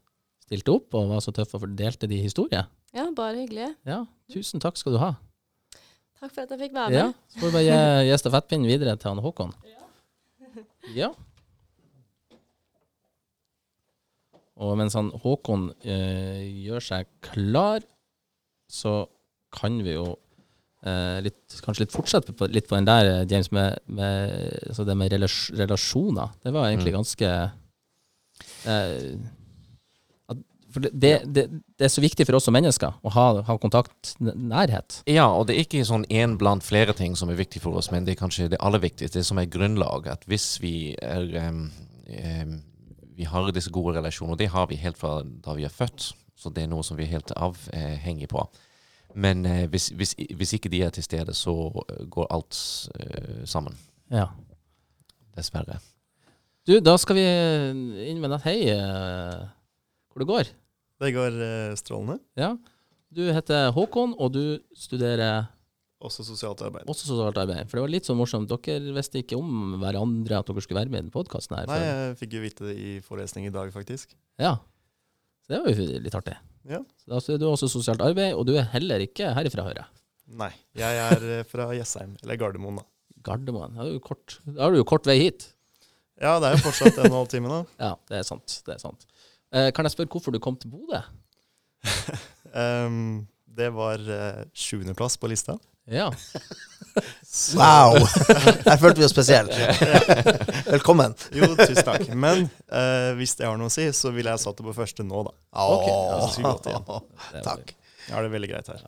[0.42, 2.66] stilte opp og var så tøff og delte de historiene.
[2.96, 3.70] ja, bare hyggelig.
[3.86, 4.02] Ja,
[4.32, 5.14] tusen takk skal du ha.
[6.20, 6.98] Takk for at jeg fikk være med.
[6.98, 9.54] Ja, så får vi bare gi, gi stafettpinnen videre til han Håkon.
[10.96, 11.10] Ja.
[14.60, 17.80] Og mens han Håkon eh, gjør seg klar,
[18.70, 19.06] så
[19.56, 20.04] kan vi jo
[20.84, 24.34] eh, litt, kanskje litt fortsette på, litt på den der, eh, James, med, med
[24.68, 26.36] altså det med relasjoner.
[26.44, 26.98] Det var egentlig Mm.
[27.00, 27.30] ganske
[28.68, 29.16] eh,
[30.70, 31.44] For det, det, det,
[31.78, 35.00] det er så viktig for oss som mennesker å ha, ha kontakt, nærhet.
[35.10, 37.90] Ja, og det er ikke sånn én blant flere ting som er viktig for oss,
[37.90, 40.06] men det er kanskje det aller viktigste, det som er grunnlag.
[40.12, 41.66] At hvis vi er um,
[42.06, 42.56] um,
[43.18, 46.12] Vi har disse gode relasjonene, og det har vi helt fra da vi er født.
[46.40, 48.46] Så det er noe som vi er helt avhengig på.
[49.14, 51.52] Men eh, hvis, hvis, hvis ikke de er til stede, så
[52.08, 52.56] går alt
[52.96, 53.76] eh, sammen.
[54.08, 54.28] Ja.
[55.36, 55.80] Dessverre.
[56.64, 57.26] Du, da skal vi
[58.08, 58.56] inn med nett hei.
[58.72, 59.42] eh,
[60.10, 60.50] Hvor det går.
[61.00, 62.18] Det går eh, strålende.
[62.38, 62.52] Ja.
[63.10, 64.42] Du heter Håkon, og du
[64.76, 65.48] studerer
[66.00, 66.86] Også sosialt arbeid.
[66.88, 67.66] Også sosialt arbeid.
[67.68, 68.52] For det var litt sånn morsomt.
[68.52, 71.66] Dere visste ikke om hverandre at dere skulle være med i den podkasten her.
[71.68, 71.88] Nei, før.
[71.90, 74.14] jeg fikk jo vite det i forelesning i dag, faktisk.
[74.40, 74.54] Ja.
[75.44, 76.36] Så det var jo litt artig.
[76.70, 76.80] Ja.
[77.00, 79.90] Så da studerer du også sosialt arbeid, og du er heller ikke herifra, hører jeg.
[80.40, 82.86] Nei, jeg er eh, fra Jessheim, eller Gardermoen, da.
[83.26, 83.74] Gardermoen.
[83.74, 85.48] Da har du jo kort, da har du jo kort vei hit.
[86.20, 87.60] Ja, det er jo fortsatt en og en halv time, da.
[87.88, 88.60] Ja, det er sant.
[88.66, 89.08] Det er sant.
[89.50, 91.00] Eh, kan jeg spørre hvorfor du kom til Bodø?
[92.54, 95.58] um, det var uh, sjuendeplass på lista.
[95.90, 96.10] Ja.
[97.54, 97.94] Wow!
[98.64, 99.52] Der følte vi oss spesielt.
[100.66, 101.12] Velkommen.
[101.30, 102.08] Jo, tusen takk.
[102.18, 105.06] Men uh, hvis det har noe å si, så ville jeg satt det på første
[105.06, 105.34] nå, da.
[105.54, 105.92] Okay.
[105.92, 106.88] ja, så skulle igjen.
[106.88, 107.70] det er Takk.
[108.08, 108.82] Jeg har det veldig greit her.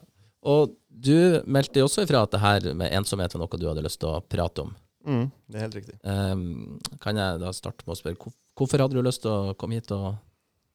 [0.51, 1.15] Og du
[1.47, 4.11] meldte jo også ifra at det her med ensomhet var noe du hadde lyst til
[4.11, 4.75] å prate om.
[5.07, 5.97] Mm, det er helt riktig.
[6.03, 9.79] Um, kan jeg da starte med å spørre hvorfor hadde du lyst til å komme
[9.79, 10.11] hit og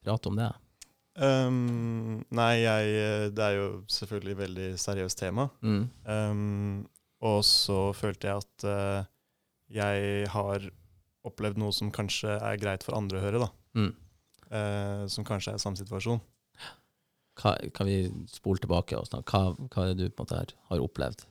[0.08, 0.50] prate om det?
[1.18, 5.48] Um, nei, jeg, eh, det er jo selvfølgelig et veldig seriøst tema.
[5.66, 5.84] Mm.
[6.06, 6.82] Um,
[7.26, 9.08] og så følte jeg at uh,
[9.74, 10.68] jeg har
[11.28, 13.50] opplevd noe som kanskje er greit for andre å høre, da.
[13.78, 13.92] Mm.
[14.48, 16.22] Uh, som kanskje er samme situasjon.
[17.38, 17.98] Hva, kan vi
[18.30, 19.34] spole tilbake og snakke?
[19.34, 21.26] Hva, hva er det du på en måte har, opplevd?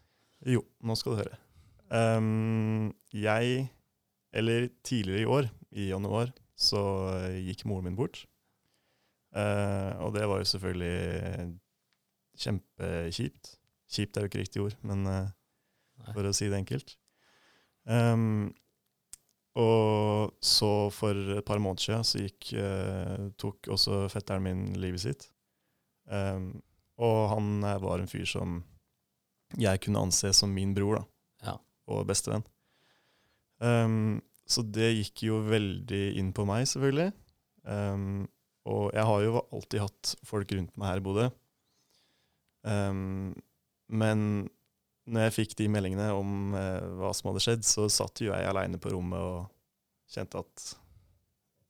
[0.51, 1.39] Jo, nå skal du høre.
[1.95, 3.69] Um, jeg,
[4.35, 6.83] eller tidligere i år, i januar, så
[7.39, 8.25] gikk moren min bort.
[9.37, 11.57] Eh, og det var jo selvfølgelig
[12.41, 13.57] kjempekjipt.
[13.93, 15.35] Kjipt er jo ikke riktig ord, men eh,
[16.13, 16.97] for å si det enkelt.
[17.87, 18.51] Um,
[19.57, 25.05] og så for et par måneder siden så gikk, uh, tok også fetteren min livet
[25.07, 25.29] sitt.
[26.11, 26.59] Um,
[27.01, 28.59] og han var en fyr som
[29.57, 31.05] jeg kunne anse som min bror da,
[31.47, 31.55] Ja.
[31.89, 32.45] og bestevenn.
[33.63, 37.13] Um, så det gikk jo veldig inn på meg, selvfølgelig.
[37.67, 38.27] Ehm,
[38.67, 41.27] og jeg har jo alltid hatt folk rundt meg her i Bodø.
[42.67, 43.35] Um,
[43.87, 44.21] men
[45.07, 48.49] når jeg fikk de meldingene om uh, hva som hadde skjedd, så satt jo jeg
[48.51, 49.47] aleine på rommet og
[50.11, 50.67] kjente at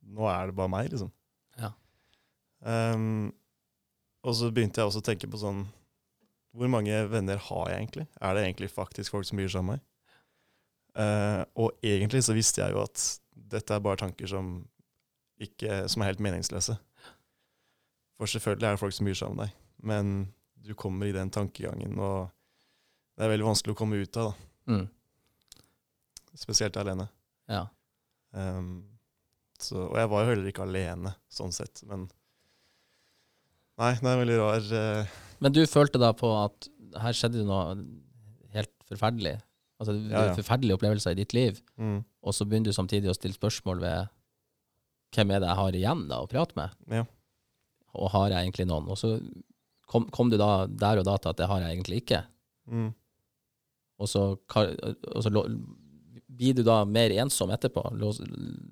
[0.06, 1.11] nå er det bare meg, liksom.
[1.61, 1.72] Ja.
[2.64, 3.35] Um,
[4.26, 5.61] og så begynte jeg også å tenke på sånn
[6.56, 8.06] Hvor mange venner har jeg egentlig?
[8.16, 9.85] Er det egentlig faktisk folk som bryr seg om meg?
[10.96, 13.02] Uh, og egentlig så visste jeg jo at
[13.52, 14.62] dette er bare tanker som,
[15.42, 16.77] ikke, som er helt meningsløse.
[18.16, 20.12] For selvfølgelig er det folk som bryr seg om deg, men
[20.66, 22.31] du kommer i den tankegangen, og
[23.16, 24.72] det er veldig vanskelig å komme ut av, da.
[24.72, 24.87] Mm.
[26.37, 27.07] Spesielt alene.
[27.49, 27.66] Ja.
[28.37, 28.85] Um,
[29.61, 32.09] så, og jeg var jo heller ikke alene, sånn sett, men
[33.77, 35.16] Nei, det er veldig rar uh...
[35.44, 36.68] Men du følte da på at
[37.03, 37.75] her skjedde det noe
[38.55, 39.35] helt forferdelig?
[39.77, 40.37] Altså Ja, ja.
[40.38, 44.12] forferdelige opplevelser i ditt liv, mm, og så begynner du samtidig å stille spørsmål ved
[45.16, 46.76] hvem er det jeg har igjen da å prate med?
[46.92, 47.05] Ja.
[47.96, 48.90] Og har jeg egentlig noen?
[48.92, 49.16] Og så
[49.88, 52.22] kom, kom du da der og da til at det har jeg egentlig ikke.
[52.70, 52.94] mm.
[53.96, 55.31] Og så, og så
[56.37, 57.81] blir du da mer ensom etterpå?
[57.96, 58.18] Lås,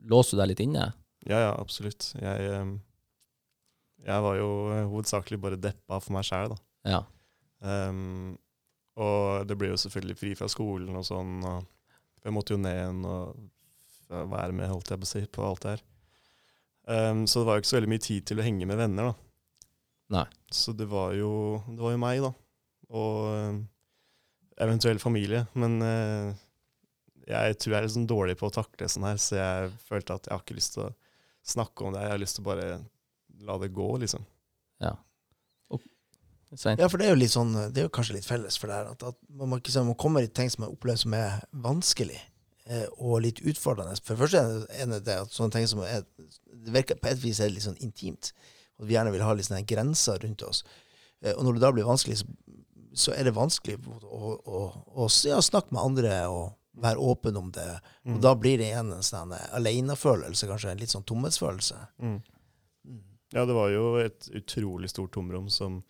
[0.04, 0.90] låser du deg litt inne?
[1.24, 2.10] Ja, ja, absolutt.
[2.20, 2.74] Jeg, ehm,
[4.04, 6.58] jeg var jo eh, hovedsakelig bare deppa for meg sjæl, da.
[6.92, 7.00] Ja.
[7.64, 8.34] Um,
[9.00, 11.64] og det ble jo selvfølgelig fri fra skolen og sånn, og
[12.20, 13.40] jeg måtte jo ned igjen og
[14.10, 15.84] være med, holdt jeg på å si, på alt det her.
[16.90, 19.12] Ehm, så det var jo ikke så veldig mye tid til å henge med venner,
[19.12, 19.68] da.
[20.14, 20.24] Nei.
[20.52, 21.30] Så det var jo,
[21.68, 22.32] det var jo meg, da.
[22.94, 23.62] Og ehm,
[24.64, 25.44] eventuell familie.
[25.58, 26.34] Men uh,
[27.26, 30.18] jeg tror jeg er litt sånn dårlig på å takle sånn her, så jeg følte
[30.18, 30.92] at jeg har ikke lyst til å
[31.54, 32.04] snakke om det.
[32.04, 32.68] Jeg har lyst til å bare
[33.44, 34.26] la det gå, liksom.
[34.84, 34.94] Ja.
[36.78, 38.76] Ja, for det er jo litt sånn, det er jo kanskje litt felles for det
[38.78, 42.20] her, at, at man, ikke man kommer i ting som man opplever som er vanskelig,
[42.98, 43.98] og litt utfordrende.
[44.02, 46.04] For det første er det- at sånne ting som er,
[46.64, 48.32] det virker på et vis er litt sånn intimt,
[48.80, 50.62] og vi gjerne vil ha litt sånne grenser rundt oss.
[51.22, 52.22] Eh, og når det da blir vanskelig,
[52.94, 54.60] så, er det vanskelig å, å, å,
[55.04, 57.80] å ja, snakke med andre og være åpen om det.
[58.06, 58.20] Og Mm.
[58.20, 61.76] da blir det igjen en sånn alenefølelse, kanskje en litt sånn tomhetsfølelse.
[62.00, 62.22] Mm.
[62.86, 63.00] Mm.
[63.32, 65.82] Ja, det var jo et utrolig stort tomrom som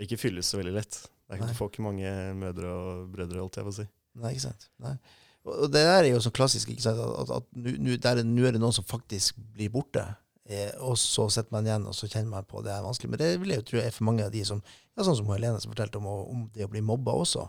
[0.00, 0.90] ikke fylles så veldig lett.
[1.28, 3.86] Det er ikke, du får ikke mange mødre og brødre, holdt jeg på å si.
[4.20, 4.68] Nei, ikke sant.
[4.80, 4.96] Nei.
[5.44, 7.00] Og det der er jo så klassisk, ikke sant?
[7.02, 10.04] at, at, at nå er- er det noen som faktisk blir borte,
[10.46, 13.10] eh, og så sitter man igjen og så kjenner man på det er vanskelig.
[13.10, 14.62] Men det vil jeg jo tro er for mange av de som
[14.96, 17.48] ja, Sånn som Helene som fortalte om, om det å bli mobba også.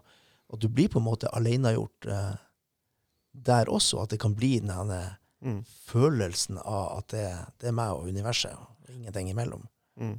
[0.53, 2.36] At du blir på en måte alenegjort eh,
[3.34, 4.01] der også.
[4.03, 5.58] At det kan bli den her Mm.
[5.91, 7.23] følelsen av at det,
[7.60, 9.65] det er meg og universet, og ingenting imellom.
[9.99, 10.13] Mm.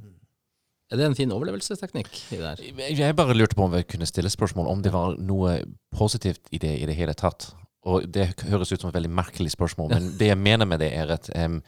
[0.91, 2.91] Er det en fin overlevelsesteknikk i det her?
[2.93, 5.55] Jeg bare lurte på om vi kunne stille spørsmål om det var noe
[5.97, 7.55] positivt i det i det hele tatt.
[7.85, 10.89] Og det høres ut som et veldig merkelig spørsmål, men det jeg mener med det,
[10.97, 11.59] er at um,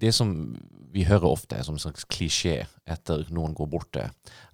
[0.00, 0.32] det som
[0.90, 4.08] vi hører ofte som en slags klisjé etter noen går borte,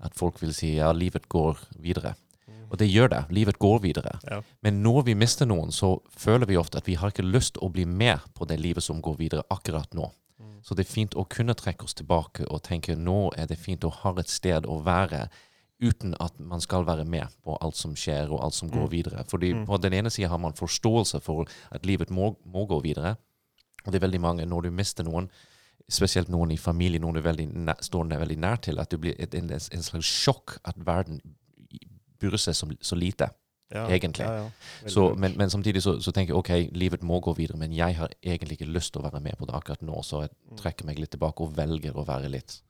[0.04, 2.12] at folk vil si ja, livet går videre.
[2.14, 3.22] Og Og det gjør det.
[3.30, 4.18] Livet går videre.
[4.26, 4.40] Ja.
[4.66, 7.70] Men når vi mister noen, så føler vi ofte at vi har ikke lyst å
[7.70, 10.09] bli med på det livet som går videre akkurat nå.
[10.42, 10.57] Mm.
[10.66, 13.87] Så det er fint å kunne trekke oss tilbake og tenke nå er det fint
[13.87, 15.28] å ha et sted å være
[15.82, 18.90] uten at man skal være med på alt som skjer og alt som går Mm.
[18.90, 19.24] videre.
[19.28, 19.66] Fordi Mm.
[19.66, 23.16] på den ene sida har man forståelse for at livet må, må gå videre.
[23.87, 25.28] Og det er veldig mange, når du mister noen,
[25.90, 29.00] spesielt noen i familien, noen du veldig nær, står deg veldig nær til, at det
[29.00, 31.20] blir et, en, en slags sjokk at verden
[32.20, 33.28] bryr seg så, så lite.
[33.74, 34.24] Ja, Egentlig.
[34.24, 34.50] Ja, ja.
[34.88, 37.96] Så, men, men samtidig så, så tenker jeg ok, livet må gå videre, men jeg
[37.96, 40.56] har egentlig ikke lyst til å være med på det akkurat nå, så jeg Mm.
[40.60, 42.60] trekker meg litt tilbake og velger å være litt.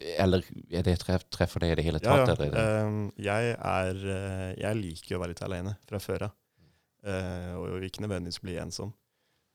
[0.00, 2.30] Eller er det treff, treffer det i det hele tatt?
[2.30, 2.34] ja.
[2.34, 2.86] eller?
[2.86, 6.36] Um, jeg er eh, Jeg liker å være litt alene fra før av.
[7.00, 8.94] Uh, og ikke nødvendigvis bli ensom.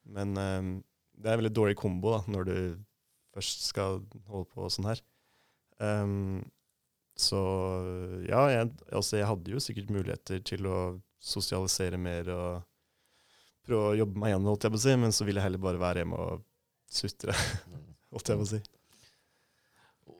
[0.05, 0.75] Men um,
[1.17, 2.57] det er en veldig dårlig kombo da, når du
[3.35, 5.01] først skal holde på sånn her.
[5.81, 6.45] Um,
[7.17, 7.41] så
[8.27, 10.79] ja, jeg, altså jeg hadde jo sikkert muligheter til å
[11.23, 12.65] sosialisere mer og
[13.65, 15.63] prøve å jobbe meg gjennom, holdt jeg på å si, men så ville jeg heller
[15.63, 16.43] bare være hjemme og
[16.91, 17.33] sutre,
[18.13, 18.61] holdt jeg på å si.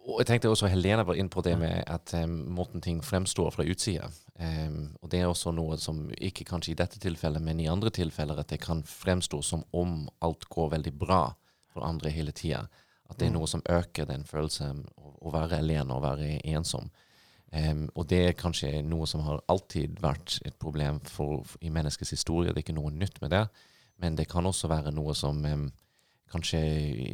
[0.05, 3.49] Og jeg tenkte også Helene var inn på det med at um, måten ting fremstår
[3.55, 4.11] fra utsida.
[4.37, 7.89] Um, og det er også noe som ikke kanskje i dette tilfellet, men i andre
[7.89, 11.23] tilfeller at det kan fremstå som om alt går veldig bra
[11.73, 12.67] for andre hele tida.
[13.09, 13.39] At det er Mm.
[13.39, 16.91] noe som øker den følelsen å, å være alene og være ensom.
[17.51, 21.69] Um, og det er kanskje noe som har alltid vært et problem for, for, i
[21.69, 22.53] menneskets historie.
[22.53, 23.47] Det er ikke noe nytt med det.
[23.97, 25.71] Men det kan også være noe som um,
[26.36, 26.60] kanskje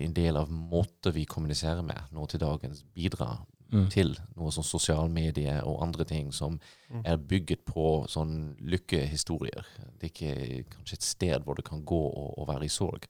[0.03, 3.85] en del av måten vi kommuniserer med nå til dagens bidrar Mm.
[3.87, 6.57] til noe sånn sosiale medier og andre ting som
[6.91, 7.05] Mm.
[7.05, 9.63] er bygget på sånn lykkehistorier.
[9.97, 13.05] Det er ikke kanskje et sted hvor du kan gå og, og være i sorg.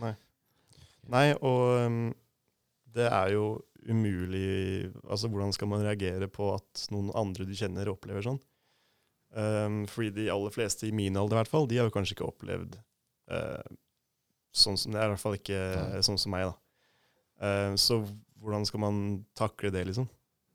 [0.00, 0.16] Nei.
[1.08, 2.14] Nei, og um,
[2.92, 7.86] det er jo umulig Altså, hvordan skal man reagere på at noen andre du kjenner,
[7.88, 8.40] opplever sånn?
[9.30, 12.16] Um, fordi de aller fleste i min alder, i hvert fall, de har jo kanskje
[12.18, 12.80] ikke opplevd
[13.30, 13.62] eh,
[14.50, 16.02] sånn som Det er i hvert fall ikke Nei.
[16.06, 16.56] sånn som meg, da.
[17.40, 18.00] Uh, så
[18.40, 19.02] hvordan skal man
[19.38, 20.08] takle det, liksom?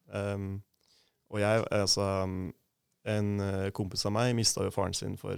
[0.10, 0.60] Um,
[1.34, 2.06] og jeg, altså
[3.06, 5.38] En eh, kompis av meg mista jo faren sin for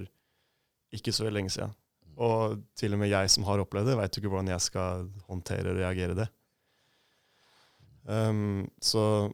[0.95, 1.73] ikke så lenge siden.
[2.15, 5.09] Og til og med jeg som har opplevd det, veit jo ikke hvordan jeg skal
[5.27, 6.27] håndtere og reagere det.
[8.07, 9.27] Um, så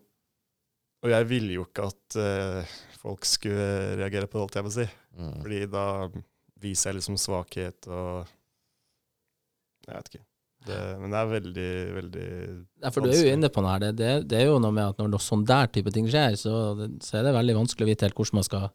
[1.03, 4.71] Og jeg ville jo ikke at uh, folk skulle reagere på det, holdt jeg på
[4.71, 4.87] å si.
[5.19, 5.33] Mm.
[5.43, 5.87] Fordi da
[6.63, 8.31] viser jeg liksom svakhet og
[9.87, 10.25] Jeg vet ikke.
[10.63, 12.27] Det, men det er veldig, veldig
[12.85, 13.81] Ja, for du er jo inne på noe her.
[13.83, 16.37] Det, det, det er jo noe med at når noe sånn der type ting skjer,
[16.39, 16.53] så,
[17.03, 18.69] så er det veldig vanskelig å vite helt hvordan man skal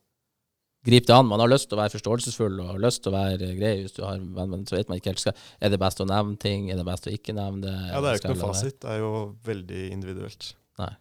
[0.89, 1.31] gripe det an.
[1.31, 3.97] Man har lyst til å være forståelsesfull og har lyst til å være grei, hvis
[3.97, 6.69] du har, men så vet man ikke helt skal, Er det best å nevne ting?
[6.69, 7.75] Er det best å ikke nevne det?
[7.89, 8.81] Ja, det er jo ikke noe fasit.
[8.85, 9.13] Det er jo
[9.49, 10.53] veldig individuelt.
[10.83, 10.93] Nei.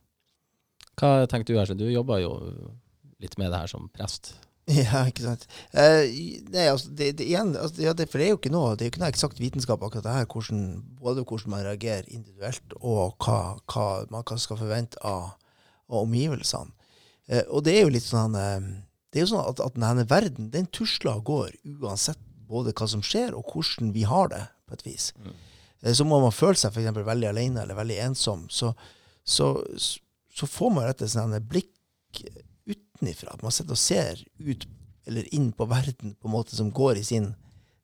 [0.98, 1.78] Hva tenker du her?
[1.78, 2.34] Du jobber jo
[3.22, 4.38] litt med det her som prest.
[4.78, 5.46] Ja, ikke sant.
[5.72, 6.10] Eh,
[6.52, 8.84] nei, altså, det, det, igjen, altså, ja, det, for det er jo ikke noe, det
[8.84, 10.66] er jo ikke noe eksakt vitenskap akkurat det her, hvordan,
[11.00, 13.38] både hvordan man reagerer individuelt, og hva,
[13.72, 15.38] hva man kan skal forvente av,
[15.88, 16.76] av omgivelsene.
[17.32, 18.68] Eh, og det er jo litt sånn eh,
[19.12, 22.88] Det er jo sånn at, at denne verden, den tusler og går uansett både hva
[22.92, 25.10] som skjer, og hvordan vi har det, på et vis.
[25.16, 25.34] Mm.
[25.82, 28.74] Eh, så må man føle seg for eksempel veldig alene eller veldig ensom, så,
[29.24, 31.72] så, så får man rett og slett en blikk
[32.98, 33.38] utenifra.
[33.42, 34.68] Man sitter og ser ut
[35.08, 37.32] eller inn på verden på en måte som går i sin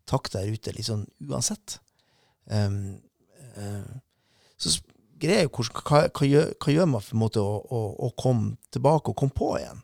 [0.10, 1.78] takt der ute, sånn uansett.
[2.52, 2.99] Um,
[3.56, 3.93] eh,
[4.60, 4.73] så
[5.21, 8.12] greier er jo hva, hva, gjør, hva gjør man for en måte å, å, å
[8.19, 9.80] komme tilbake og komme på igjen?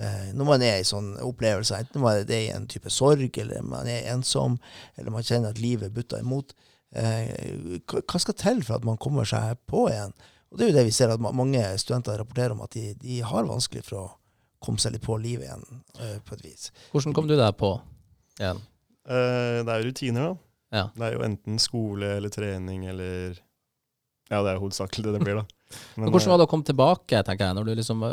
[0.00, 3.66] Uh, når man er i sånn opplevelse, enten man er i en type sorg, eller
[3.66, 4.56] man er ensom,
[4.96, 6.54] eller man kjenner at livet butter imot.
[6.96, 10.16] Uh, hva skal til for at man kommer seg på igjen?
[10.50, 13.20] Og det er jo det vi ser at mange studenter rapporterer om, at de, de
[13.22, 14.08] har vanskelig for å
[14.60, 15.64] komme seg litt på livet igjen,
[16.00, 16.68] uh, på et vis.
[16.92, 17.74] Hvordan kom du deg på
[18.40, 18.60] igjen?
[19.08, 20.34] Uh, det er jo rutiner, da.
[20.70, 20.84] Ja.
[20.94, 23.38] Det er jo enten skole eller trening eller
[24.30, 25.46] Ja, det er jo hovedsakelig det det blir, da.
[25.98, 28.04] Men hvordan var det å komme tilbake, tenker jeg, når du liksom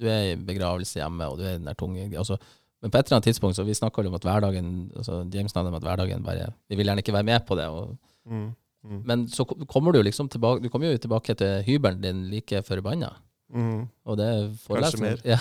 [0.00, 2.36] Du er i begravelse hjemme, og du er i den der tunge altså,
[2.82, 5.54] Men på et eller annet tidspunkt, så vi snakka jo om at hverdagen altså James
[5.54, 7.68] snakket om at hverdagen bare Vi vil gjerne ikke være med på det.
[7.72, 7.94] Og,
[8.28, 8.48] mm,
[8.84, 12.64] mm, men så kommer du liksom tilbake Du kommer jo tilbake til hybelen din like
[12.68, 13.14] forbanna.
[13.54, 13.82] Mm.
[14.10, 15.06] Og det er forelesning.
[15.06, 15.24] mer.
[15.32, 15.38] Ja.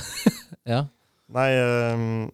[0.69, 0.81] ja.
[1.33, 1.47] Nei,
[1.93, 2.27] um,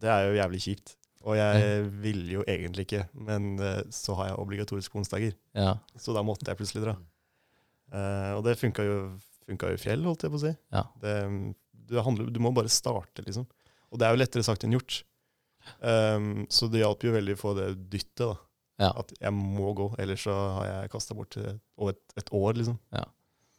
[0.00, 0.96] det er jo jævlig kjipt.
[1.26, 5.34] Og jeg ville jo egentlig ikke, men uh, så har jeg obligatorisk på onsdager.
[5.58, 5.74] ja.
[5.98, 6.96] Så da måtte jeg plutselig dra.
[7.90, 8.96] Uh, og det funka jo,
[9.46, 10.54] funka jo fjell, holdt jeg på å si.
[10.74, 10.84] Ja.
[11.02, 11.16] Det,
[11.90, 13.46] du, handler, du må bare starte, liksom.
[13.90, 15.00] Og det er jo lettere sagt enn gjort.
[15.82, 18.34] Um, så det hjalp jo veldig å få det dyttet, da.
[18.86, 18.90] Ja.
[19.00, 22.76] At jeg må gå, ellers så har jeg kasta bort et, et år, liksom.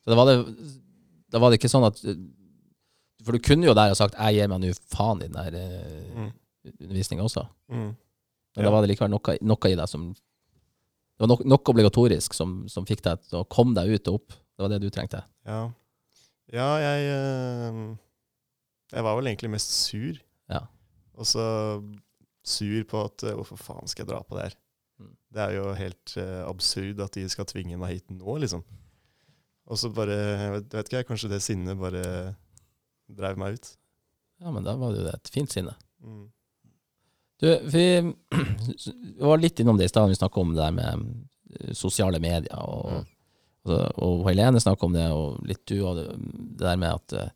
[0.03, 0.35] Så det var det,
[1.31, 2.01] da var det ikke sånn at
[3.25, 5.55] For du kunne jo der ha sagt 'jeg gir meg nå faen' i den der
[5.57, 6.31] eh, Mm.
[6.81, 7.47] undervisninga også.
[7.69, 7.77] Mm.
[7.77, 7.95] Men
[8.55, 8.61] Ja.
[8.63, 12.67] da var det likevel noe, noe i deg som Det var noe, noe obligatorisk som,
[12.69, 14.29] som fikk deg til å komme deg ut og opp.
[14.29, 15.23] Det var det du trengte.
[15.45, 15.71] Ja,
[16.53, 17.95] ja jeg eh,
[18.93, 20.15] Jeg var vel egentlig mest sur.
[20.49, 20.67] Ja.
[21.15, 21.81] Og så
[22.45, 24.55] sur på at eh, hvorfor faen skal jeg dra på det her?
[24.99, 25.15] Mm.
[25.33, 28.63] Det er jo helt uh, absurd at de skal tvinge meg hit nå, liksom.
[29.67, 32.03] Og så bare jeg vet, vet ikke, jeg, kanskje det sinnet bare
[33.11, 33.69] drev meg ut.
[34.39, 35.73] Ja, men da var det jo et fint sinne.
[36.03, 36.25] Mm.
[37.41, 37.83] Du, vi
[39.27, 41.05] var litt innom det i stad, vi snakka om det der med
[41.59, 42.53] eh, sosiale medier.
[42.63, 43.03] Og,
[43.67, 43.73] Mm.
[43.75, 46.05] og, og Helene snakka om det, og litt du, og det,
[46.55, 47.31] det der med at eh,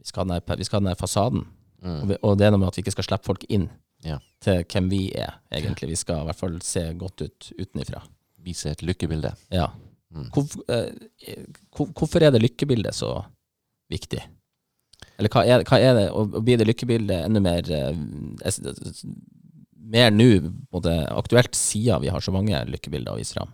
[0.00, 1.42] vi skal ha den der, vi skal ha den her fasaden.
[1.44, 1.50] Og,
[1.82, 2.08] Mm.
[2.08, 3.66] vi, og det er noe med at vi ikke skal slippe folk inn
[4.06, 4.16] Ja.
[4.40, 5.88] til hvem vi er, egentlig.
[5.92, 8.00] Vi skal i hvert fall se godt ut utenifra.
[8.42, 9.34] Vise et lykkebilde.
[9.52, 9.66] Ja.
[10.12, 10.28] Mm.
[10.34, 11.44] Hvorfor, eh,
[11.96, 13.14] hvorfor er det lykkebildet så
[13.92, 14.20] viktig?
[15.18, 17.96] Eller hva er, hva er det, og og blir det lykkebildet enda mer eh,
[19.92, 20.30] mer nå
[20.72, 23.52] på det aktuelt siden vi har så mange lykkebilder å vise fram?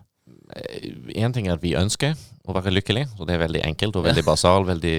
[1.13, 2.15] Én ting er at vi ønsker
[2.49, 4.95] å være lykkelig, så det er veldig enkelt og veldig basal, veldig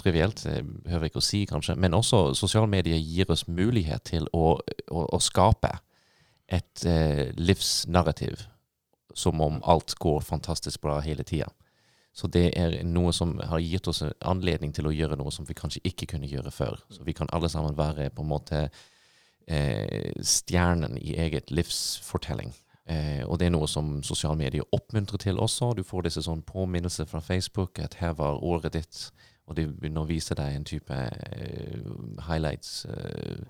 [0.00, 0.44] trivielt.
[0.46, 1.76] Det hører ikke å si, kanskje.
[1.80, 5.74] Men også sosiale medier gir oss mulighet til å, å, å skape
[6.52, 8.46] et eh, livsnarrativ
[9.14, 11.48] som om alt går fantastisk bra hele tida.
[12.14, 15.46] Så det er noe som har gitt oss en anledning til å gjøre noe som
[15.48, 16.78] vi kanskje ikke kunne gjøre før.
[16.90, 18.60] Så vi kan alle sammen være på en måte
[19.46, 22.54] eh, stjernen i eget livsfortelling.
[22.86, 25.72] Eh, og det er noe som sosiale medier oppmuntrer til også.
[25.74, 29.08] Du får disse sånn påminnelser fra Facebook at her var året ditt,
[29.48, 31.80] og de begynner å vise deg en type eh,
[32.28, 32.84] highlights.
[32.84, 33.42] Eh,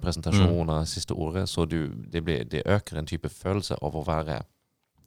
[0.00, 4.04] presentasjon av siste året, så du, det, blir, det øker en type følelse av å
[4.06, 4.42] være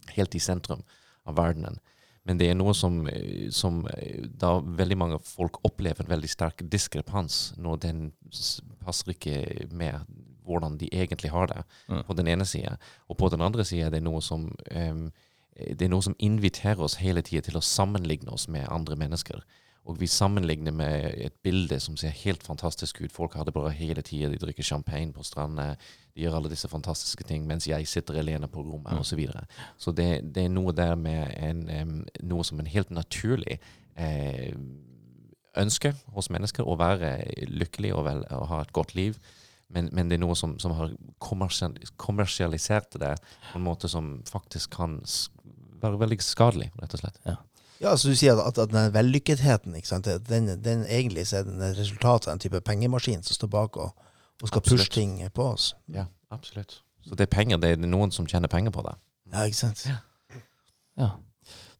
[0.09, 0.83] helt i sentrum
[1.25, 1.79] av verdenen.
[2.25, 6.29] Men det er noe som, eh, som eh, da veldig mange folk opplever en veldig
[6.29, 8.13] sterk diskrepans når den
[8.83, 10.05] passer ikke med
[10.45, 12.03] hvordan de egentlig har det, Mm.
[12.03, 12.77] på den ene sida.
[13.09, 15.11] Og på den andre sida er det noe som um,
[15.55, 19.43] det er noe som inviterer oss hele tida til å sammenligne oss med andre mennesker.
[19.85, 23.11] Og vi sammenligner med et bilde som ser helt fantastisk ut.
[23.11, 24.29] Folk har det bra hele tida.
[24.31, 25.75] De drikker champagne på strandene.
[26.15, 28.99] De gjør alle disse fantastiske ting mens jeg sitter alene på rommet Mm.
[29.01, 29.09] osv.
[29.09, 29.43] Så, videre.
[29.77, 33.59] så det, det er noe der med en, noe som en helt naturlig
[33.97, 34.55] eh,
[35.59, 37.17] ønske hos mennesker, å være
[37.51, 39.19] lykkelig og, vel, og ha et godt liv.
[39.73, 40.91] Men, men det er noe som, som har
[41.97, 43.15] kommersialisert det
[43.51, 44.99] på en måte som faktisk kan
[45.83, 47.19] være veldig skadelig, rett og slett.
[47.27, 47.35] Ja,
[47.81, 51.61] så du sier at, at den vellykketheten, ikke sant, den, den egentlig så er den
[51.63, 53.91] et resultat av en type pengemaskin som står bak og,
[54.41, 54.85] og skal Absolutt.
[54.85, 55.73] pushe ting på oss.
[55.91, 56.79] Ja, absolutt.
[57.03, 58.95] Så det er penger, det er noen som tjener penger på det.
[59.33, 59.83] Ja, ikke sant?
[59.89, 59.99] Ja.
[61.01, 61.11] ja.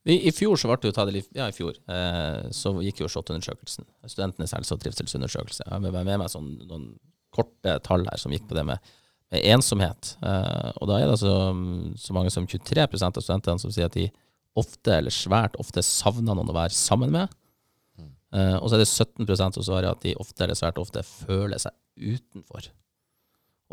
[0.04, 3.08] I fjor så ble det jo tatt liv, ja i fjor, eh, så gikk jo
[3.08, 5.64] SHoT-undersøkelsen, Studentenes helse- og trivselsundersøkelse.
[5.64, 6.90] Jeg har med, med meg sånn, noen
[7.34, 8.92] korte tall her som gikk på det med,
[9.32, 10.18] med ensomhet.
[10.20, 13.88] Eh, og da er det altså mm, så mange som 23% av studentene som sier
[13.88, 14.10] at de
[14.60, 17.32] ofte, eller svært ofte, savner noen å være sammen med.
[17.98, 18.12] Mm.
[18.38, 19.26] Eh, og så er det 17
[19.58, 22.70] som svarer at de ofte eller svært ofte føler seg utenfor.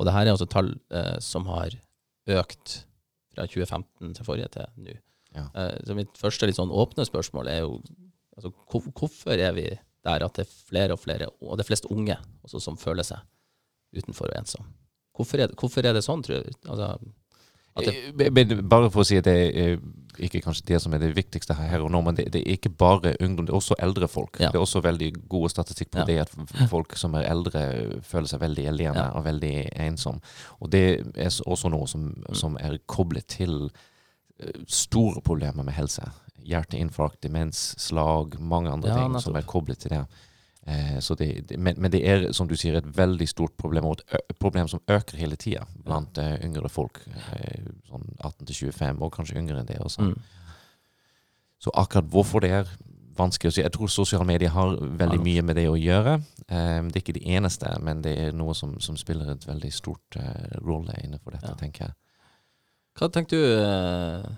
[0.00, 1.74] Og det her er altså tall uh, som har
[2.30, 2.76] økt
[3.34, 4.96] fra 2015 til forrige til nå.
[5.36, 5.44] Ja.
[5.52, 7.74] Uh, så mitt første litt sånn åpne spørsmål er jo
[8.38, 9.66] altså, hvor, hvorfor er vi
[10.06, 12.16] der at det er flere og flere, og det er flest unge
[12.46, 13.20] også, som føler seg
[13.92, 14.70] utenfor og ensom?
[15.16, 16.56] Hvorfor er hvorfor er det sånn, tror du?
[16.64, 16.94] Altså,
[17.76, 19.78] Men bare for å si at det er eh,
[20.26, 22.72] ikke kanskje det som er det viktigste her og nå, men det, det er ikke
[22.76, 24.40] bare ungdom, det er også eldre folk.
[24.42, 24.50] Ja.
[24.50, 26.04] Det er også veldig gode statistikk på Ja.
[26.04, 26.34] det at
[26.68, 27.62] folk som er eldre
[28.02, 29.10] føler seg veldig alene Ja.
[29.14, 29.52] og veldig
[29.86, 30.20] ensom.
[30.60, 30.84] Og det
[31.16, 32.34] er også noe som, Mm.
[32.34, 33.70] som er koblet til
[34.40, 36.02] eh, store problemer med helse.
[36.44, 39.22] Hjerteinfarkt, demens, slag, mange andre ting nettopp.
[39.22, 40.06] som er koblet til det.
[40.66, 43.84] Eh, så det, det men, men det er, som du sier, et veldig stort problem,
[43.84, 47.00] og et problem som øker hele tida blant eh, yngre folk.
[47.32, 50.14] eh, sånn 18 til 25, og kanskje yngre enn det mm,
[51.60, 52.68] Så akkurat hvorfor det er
[53.16, 53.62] vanskelig å si.
[53.62, 55.22] Jeg tror sosiale medier har veldig Ja.
[55.24, 56.20] mye med det å gjøre.
[56.48, 59.72] Eh, det er ikke det eneste, men det er noe som, som spiller et veldig
[59.72, 61.54] stort eh, rolle innenfor dette, Ja.
[61.54, 61.94] tenker jeg.
[63.00, 64.36] hva tenker du,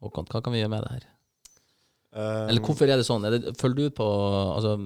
[0.00, 1.06] Håkon, hva kan vi gjøre med det her?
[2.10, 3.24] Eh, Eller hvorfor er det sånn?
[3.26, 4.06] Er det, følger du på
[4.56, 4.76] altså,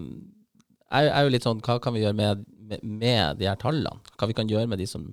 [0.94, 4.02] jeg er jo litt sånn, Hva kan vi gjøre med, med, med de her tallene?
[4.18, 5.08] Hva vi kan gjøre med de som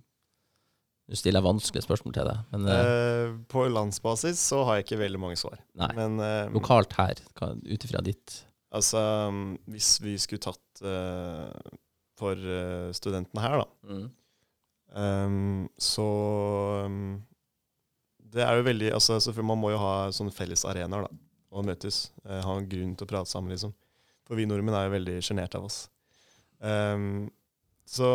[1.11, 4.85] Nå stiller jeg vanskelige spørsmål til deg, men eh, eh, På landsbasis så har jeg
[4.85, 5.57] ikke veldig mange svar.
[5.79, 5.89] nei.
[5.97, 8.37] Men eh, Lokalt her, ut ifra ditt
[8.71, 11.75] altså, um, hvis vi skulle tatt eh,
[12.19, 14.09] for eh, studentene her, da, mm.
[14.91, 16.03] Um, så
[16.83, 17.21] um,
[18.19, 21.19] Det er jo veldig altså, Man må jo ha sånne felles arenaer da,
[21.51, 22.11] å møtes.
[22.25, 23.73] eh, ha en grunn til å prate sammen, liksom.
[24.27, 25.83] For vi nordmenn er jo veldig sjenerte av oss.
[26.61, 27.29] Um,
[27.89, 28.07] så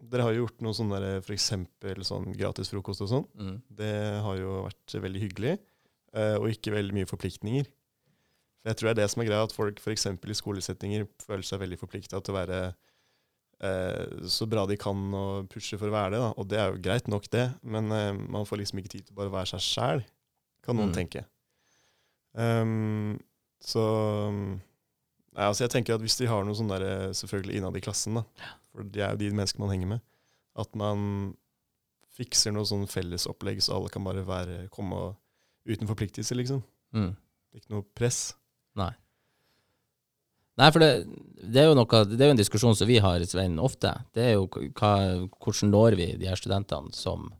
[0.00, 3.26] dere har jo gjort noe sånn der, eksempel sånn gratis frokost og sånn.
[3.36, 3.56] Mm.
[3.80, 3.92] Det
[4.24, 5.58] har jo vært veldig hyggelig,
[6.16, 7.68] uh, og ikke veldig mye forpliktninger.
[8.60, 10.06] For jeg tror det er det som er greia, at folk f.eks.
[10.06, 12.58] i skolesettinger føler seg veldig forplikta til å være
[13.64, 16.20] eh, så bra de kan og pushe for å være det.
[16.20, 16.30] Da.
[16.36, 19.16] Og det er jo greit nok, det, men uh, man får liksom ikke tid til
[19.16, 20.04] bare å være seg sjæl,
[20.60, 20.98] kan noen Mm.
[20.98, 21.24] tenke.
[22.38, 23.18] Ehm,
[23.60, 23.82] så
[25.30, 27.82] Nei, altså jeg tenker at Hvis de har noe sånn der, eh, selvfølgelig innad i
[27.84, 28.24] klassen, da,
[28.70, 30.02] for det er jo de menneskene man henger med,
[30.58, 31.04] at man
[32.18, 35.14] fikser noe sånn fellesopplegg så alle kan bare være, komme og,
[35.70, 36.64] uten forpliktelser, liksom.
[36.96, 37.12] Mm.
[37.56, 38.34] Ikke noe press.
[38.78, 38.90] Nei.
[40.60, 40.90] Nei, for det,
[41.40, 43.94] det er jo noe Det er jo en diskusjon som vi har, Svein, ofte.
[44.12, 44.92] Det er jo hva,
[45.40, 47.30] hvordan når vi de her studentene som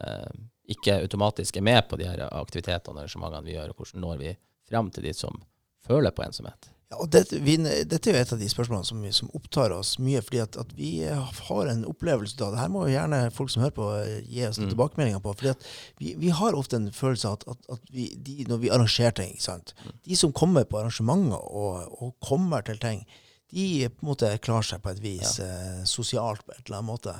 [0.00, 0.32] eh,
[0.72, 4.22] ikke automatisk er med på de her aktivitetene og arrangementene vi gjør, og hvordan når
[4.22, 4.32] vi
[4.66, 5.42] frem til de som
[5.86, 6.72] føler på ensomhet.
[6.86, 9.96] Ja, og dette, vi, dette er jo et av de spørsmålene som, som opptar oss
[9.98, 12.52] mye, fordi at, at vi har en opplevelse da.
[12.52, 12.60] det.
[12.60, 13.86] her må jo gjerne folk som hører på,
[14.22, 14.68] gi oss Mm.
[14.70, 15.32] tilbakemeldinger på.
[15.34, 15.66] fordi at
[15.98, 19.34] vi, vi har ofte en følelse av at, at, vi, de, når vi arrangerer ting
[19.34, 19.74] ikke sant?
[20.06, 23.02] De som kommer på arrangementer og, og kommer til ting,
[23.50, 26.90] de på en måte klarer seg på et vis eh, sosialt på et eller annet
[26.92, 27.16] måte.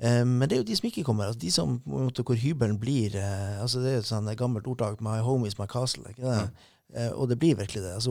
[0.00, 1.28] Eh, men det er jo de som ikke kommer.
[1.28, 4.10] Altså de som på en måte, hvor hybelen blir eh, altså Det er jo et
[4.10, 6.08] sånt gammelt ordtak 'My home is my castle'.
[6.08, 6.50] ikke det?
[6.90, 7.12] Mm.
[7.14, 7.94] og det blir virkelig det.
[7.94, 8.10] Altså,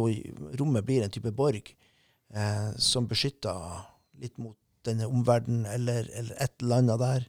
[0.59, 1.75] rommet blir en type borg
[2.35, 3.85] eh, som beskytter
[4.21, 7.27] litt mot denne omverdenen eller, eller et eller annet der.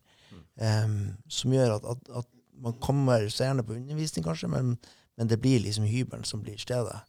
[0.61, 0.88] eh,
[1.28, 2.26] som gjør at, at, at
[2.61, 4.78] man kommer så gjerne på undervisning, kanskje, men,
[5.16, 7.00] men det blir liksom hybelen som blir stedet.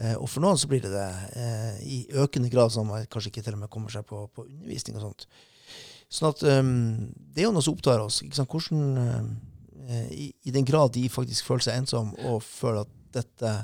[0.00, 3.10] Eh, og for noen så blir det det eh, i økende grad, sånn at man
[3.12, 5.26] kanskje ikke til og med kommer seg på, på undervisning og sånt.
[6.12, 6.74] Sånn at um,
[7.14, 8.20] Det er jo noe som opptar oss.
[8.22, 13.54] Hvordan, uh, i, I den grad de faktisk føler seg ensomme og føler at dette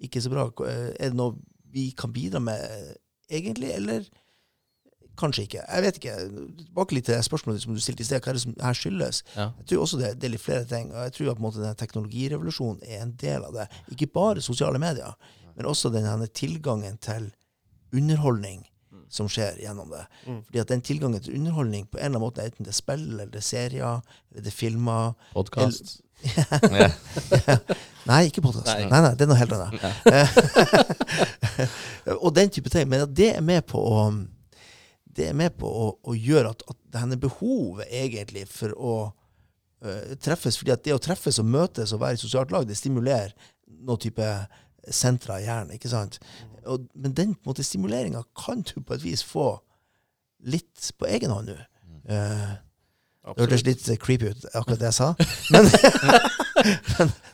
[0.00, 1.36] ikke er så bra, eh, er det noe
[1.70, 2.94] vi kan bidra med eh,
[3.38, 4.06] egentlig, eller
[5.20, 5.64] kanskje ikke?
[5.66, 6.14] Jeg vet ikke.
[6.62, 8.22] Tilbake litt til spørsmålet som du stilte i sted.
[8.22, 9.22] Hva er det som her skyldes?
[9.36, 9.50] Ja.
[9.60, 10.94] Jeg tror også det, det er litt flere ting.
[10.94, 13.68] og jeg tror at måte, denne teknologirevolusjonen er en del av det.
[13.92, 15.12] Ikke bare sosiale medier,
[15.54, 17.28] men også denne tilgangen til
[17.92, 18.64] underholdning
[19.10, 20.04] som skjer gjennom det.
[20.26, 20.40] Mm.
[20.46, 23.06] Fordi at den tilgangen til underholdning på en eller annen måte, enten det er spill,
[23.08, 25.98] eller det er serier, eller det er filmer Podkast.
[26.20, 26.90] Ja.
[28.10, 28.68] Nei, ikke podkast.
[28.68, 28.90] Nei.
[28.90, 28.98] Nei.
[29.06, 29.80] nei, det er noe helt annet.
[32.24, 32.84] og den type ting.
[32.92, 34.02] Men det er med på å
[35.16, 40.12] det er med på å, å gjøre at, at denne behovet egentlig for å uh,
[40.22, 43.34] treffes fordi at det å treffes og møtes og være i sosialt lag, det stimulerer
[43.80, 44.28] noen type
[44.88, 45.74] sentra i hjernen.
[45.76, 46.18] ikke sant?
[46.64, 49.52] Og, men den på stimuleringa kan du på et vis få
[50.40, 51.56] litt på egen hånd nå.
[52.10, 52.56] Uh,
[53.30, 55.10] det hørtes litt creepy ut, akkurat det jeg sa.
[55.52, 55.66] Men,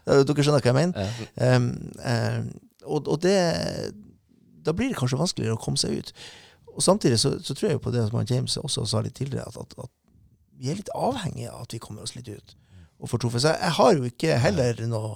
[0.06, 1.14] men dere skjønner hva jeg mener.
[1.34, 1.64] Um,
[1.98, 2.44] um,
[2.84, 3.32] og, og det
[4.62, 6.12] Da blir det kanskje vanskeligere å komme seg ut.
[6.76, 9.56] Og samtidig så, så tror jeg på det som James også sa litt tidligere, at,
[9.56, 9.90] at, at
[10.60, 12.54] vi er litt avhengige av at vi kommer oss litt ut
[13.00, 13.42] og får truffet.
[13.42, 15.10] Så jeg, jeg har jo ikke heller noe,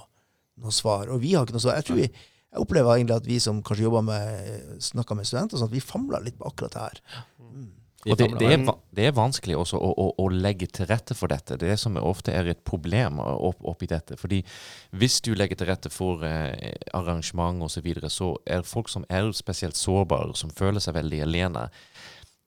[0.61, 1.09] noe svar.
[1.11, 1.79] Og vi har ikke noe svar.
[1.79, 2.11] Jeg tror vi
[2.51, 5.83] jeg opplever egentlig at vi som kanskje jobber med snakker med studenter, og sånt, vi
[5.83, 6.97] famler litt på akkurat det her.
[7.39, 7.69] Mm.
[8.09, 8.63] Og det, det, er,
[8.97, 11.55] det er vanskelig også å, å, å legge til rette for dette.
[11.61, 14.17] Det er som ofte er et problem opp, oppi dette.
[14.19, 14.41] Fordi
[14.97, 19.05] hvis du legger til rette for eh, arrangement osv., så, videre, så er folk som
[19.07, 21.67] er spesielt sårbare, som føler seg veldig alene,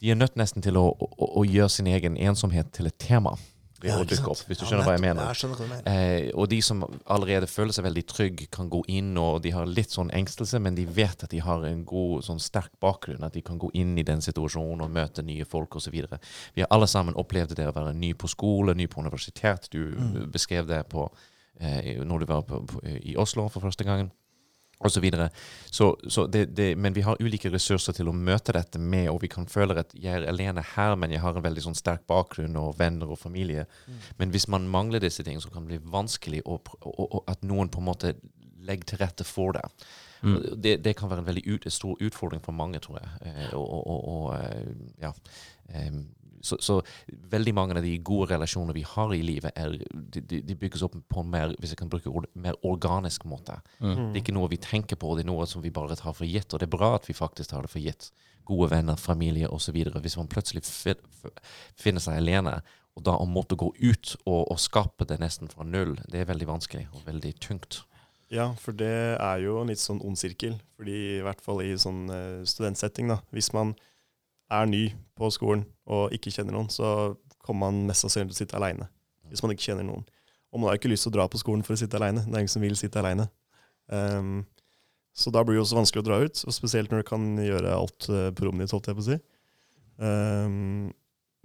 [0.02, 3.38] de er nødt nesten til å, å, å gjøre sin egen ensomhet til et tema.
[3.84, 5.26] Ved Ja, å dukke opp, hvis du skjønner hva jeg mener.
[5.30, 5.98] Jeg skjønner hva du mener.
[6.24, 6.80] Eh, og de som
[7.12, 10.74] allerede føler seg veldig trygge, kan gå inn, og de har litt sånn engstelse, men
[10.78, 13.92] de vet at de har en god, sånn sterk bakgrunn, at de kan gå inn
[14.00, 15.92] i den situasjonen og møte nye folk osv.
[16.54, 19.68] Vi har alle sammen opplevd det å være ny på skole, ny på universitet.
[19.70, 20.30] Du Mm.
[20.32, 21.10] beskrev det på,
[21.60, 24.10] eh, når du var på, på, i Oslo for første gangen.
[24.84, 25.30] Og så videre.
[25.72, 29.22] Så, så det, det, men vi har ulike ressurser til å møte dette med, og
[29.22, 32.04] vi kan føle at jeg er alene her, men jeg har en veldig sånn sterk
[32.10, 33.64] bakgrunn og venner og familie.
[34.20, 37.46] Men hvis man mangler disse tingene, så kan det bli vanskelig å, å, å, at
[37.48, 38.12] noen på en måte
[38.64, 39.64] legger til rette for det.
[40.24, 40.36] Mm.
[40.60, 43.10] Det, det kan være en veldig ut, stor utfordring for mange, tror jeg.
[43.28, 44.70] Eh, og, og, og, eh,
[45.02, 45.12] ja.
[45.80, 46.04] Em,
[46.44, 46.78] så, så
[47.32, 50.96] veldig mange av de gode relasjonene vi har i livet, er, de, de, bygges opp
[51.10, 53.56] på en mer, hvis jeg kan bruke ord, mer organisk måte.
[53.80, 53.94] Mm.
[53.96, 56.28] Det er ikke noe vi tenker på, det er noe som vi bare tar for
[56.28, 56.52] gitt.
[56.52, 58.10] Og det er bra at vi faktisk tar det for gitt.
[58.44, 59.76] Gode venner, familie osv.
[60.04, 60.64] Hvis man plutselig
[61.80, 62.58] finner seg alene,
[62.94, 66.30] og da å måtte gå ut og, og skape det nesten fra null, det er
[66.30, 67.82] veldig vanskelig og veldig tungt.
[68.32, 70.56] Ja, for det er jo en litt sånn ond sirkel.
[70.78, 73.20] Fordi i hvert fall i sånn uh, studentsetting, da.
[73.34, 73.74] Hvis man
[74.56, 74.84] er ny
[75.18, 78.88] på skolen og ikke kjenner noen, så kommer man mest sannsynlig til å sitte aleine.
[79.28, 80.04] Hvis man ikke kjenner noen.
[80.54, 82.22] Og man har ikke lyst til å dra på skolen for å sitte aleine.
[82.24, 83.28] Det er ingen som vil sitte aleine.
[83.90, 84.44] Um,
[85.14, 87.24] Så da blir det jo også vanskelig å dra ut, og spesielt når du kan
[87.38, 89.18] gjøre alt uh, på rommet ditt, holdt jeg på å si.
[90.02, 90.88] Um,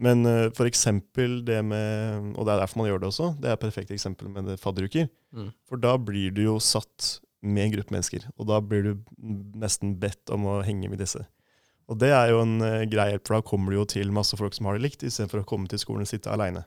[0.01, 3.27] men uh, for eksempel det med Og det er derfor man gjør det også.
[3.37, 5.05] Det er et perfekt eksempel med fadderuker.
[5.35, 5.51] Mm.
[5.69, 8.93] For da blir du jo satt med en gruppe mennesker, og da blir du
[9.61, 11.21] nesten bedt om å henge med disse.
[11.89, 14.37] Og det er jo en uh, grei hjelp, for da kommer du jo til masse
[14.37, 16.61] folk som har det likt, istedenfor å komme til skolen og sitte aleine.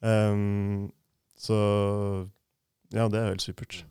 [0.00, 0.88] Um,
[1.36, 1.56] så
[2.94, 3.82] ja, det er helt supert.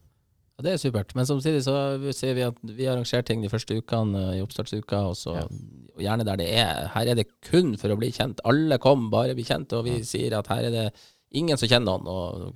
[0.58, 1.14] Ja, det er supert.
[1.16, 1.76] Men samtidig så
[2.16, 5.46] ser vi at vi arrangerer ting de første ukene eh, i oppstartsuka, og så Ja.
[5.96, 8.42] og gjerne der det er Her er det kun for å bli kjent.
[8.44, 10.04] Alle kom, bare bli kjent, og vi Ja.
[10.04, 10.94] sier at her er det
[11.32, 12.56] ingen som kjenner noen, og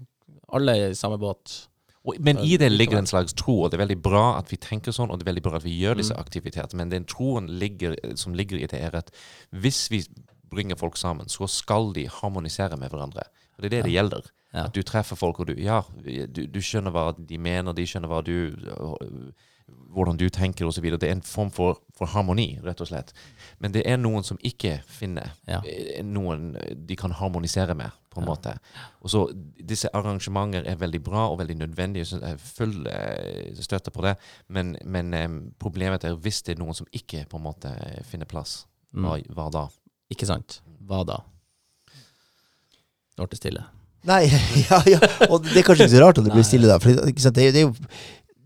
[0.51, 1.67] alle er i samme båt.
[2.03, 4.57] Og, men i det ligger en slags tro, og det er veldig bra at vi
[4.59, 6.19] tenker sånn, og det er veldig bra at vi gjør disse Mm.
[6.19, 9.11] aktivitetene, men den troen ligger, som ligger i det, er at
[9.51, 10.03] hvis vi
[10.51, 13.23] bringer folk sammen, så skal de harmonisere med hverandre.
[13.55, 14.27] Og det er det det gjelder.
[14.53, 14.65] Ja.
[14.65, 18.11] At du treffer folk, og du, ja, du, du skjønner hva de mener, de skjønner
[18.11, 18.51] hva du,
[19.93, 20.83] hvordan du tenker osv.
[20.97, 23.11] Det er en form for, for harmoni, rett og slett.
[23.61, 25.59] Men det er noen som ikke finner Ja.
[25.65, 26.55] eh, noen
[26.87, 28.31] de kan harmonisere med, på en Ja.
[28.33, 28.55] måte.
[29.01, 29.21] Og så
[29.63, 32.01] Disse arrangementer er veldig bra og veldig nødvendige.
[32.03, 34.15] Jeg synes jeg full eh, støtte på det.
[34.49, 37.71] Men, men eh, problemet er hvis det er noen som ikke på en måte
[38.09, 38.65] finner plass.
[38.93, 39.33] Hva, Mm.
[39.35, 39.67] hva da?
[40.11, 40.61] Ikke sant?
[40.85, 41.21] Hva da?
[43.17, 43.63] Nå ble det stille.
[44.09, 44.25] Nei,
[44.69, 44.99] ja, ja.
[45.29, 46.79] Og det er kanskje ikke så rart at det blir stille da.
[46.81, 47.37] For ikke sant?
[47.37, 47.73] Det, det er jo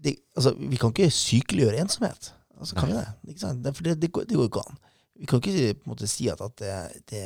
[0.07, 2.31] det, altså, Vi kan ikke sykeliggjøre ensomhet.
[2.57, 3.07] Altså, kan vi det?
[3.27, 3.63] Ikke sant?
[3.65, 4.79] Det, for det, det, går, det går ikke an.
[5.19, 7.23] Vi kan ikke på en måte, si at, at det, det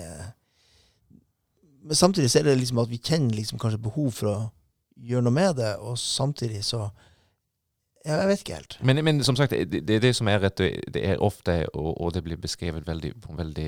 [1.83, 4.41] Men samtidig så er det liksom at vi kjenner liksom kanskje behov for å
[5.01, 6.89] gjøre noe med det, og samtidig så
[8.05, 8.77] ja, Jeg vet ikke helt.
[8.81, 12.01] Men, men som sagt, det, det er det som er at det, er ofte, og,
[12.01, 13.67] og det blir beskrevet veldig, på en veldig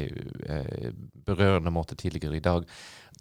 [0.49, 0.87] eh,
[1.25, 2.65] berørende måte tidligere i dag,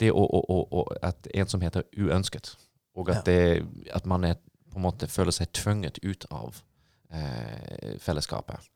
[0.01, 2.55] det å, å, å, at ensomhet er uønsket.
[2.97, 3.61] Og at, det,
[3.93, 4.40] at man er,
[4.72, 6.60] på en måte føler seg tvunget ut av
[7.12, 8.68] eh, fellesskapet.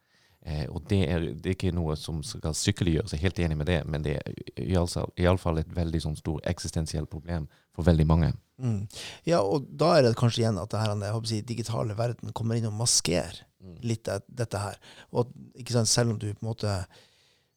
[0.46, 3.56] Eh, og det er, det er ikke noe som skal sykkeliggjøres, jeg er helt enig
[3.58, 8.30] med det, men det er iallfall et veldig sånn stor eksistensielt problem for veldig mange.
[8.62, 8.84] Mm.
[9.26, 11.98] Ja, og da er det kanskje igjen at det her, jeg håper å si, digitale
[11.98, 13.42] verden kommer inn og maskerer
[13.82, 14.78] litt dette her.
[15.10, 16.76] Og ikke sant, selv om du på en måte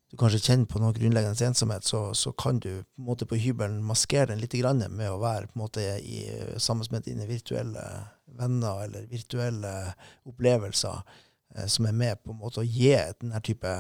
[0.10, 3.38] du kanskje kjenner på noe grunnleggende ensomhet, så, så kan du på en måte på
[3.38, 6.24] hybelen maskere den litt grann med å være måte i,
[6.58, 7.84] sammen med dine virtuelle
[8.40, 9.74] venner eller virtuelle
[10.30, 11.02] opplevelser
[11.56, 13.76] eh, som er med på en måte å gi denne type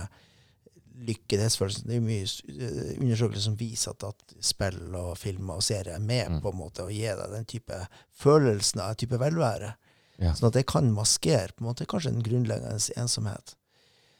[0.99, 1.87] lykkelighetsfølelsen.
[1.87, 5.95] Det er jo mye eh, undersøkelser som viser at, at spill og filmer og serier
[5.95, 6.41] er med Mm.
[6.43, 7.77] på en måte å gi deg den type
[8.21, 9.73] følelsen av type velvære.
[10.19, 10.33] Ja.
[10.35, 13.55] Sånn at det kan maskere på en måte kanskje en grunnleggende ensomhet.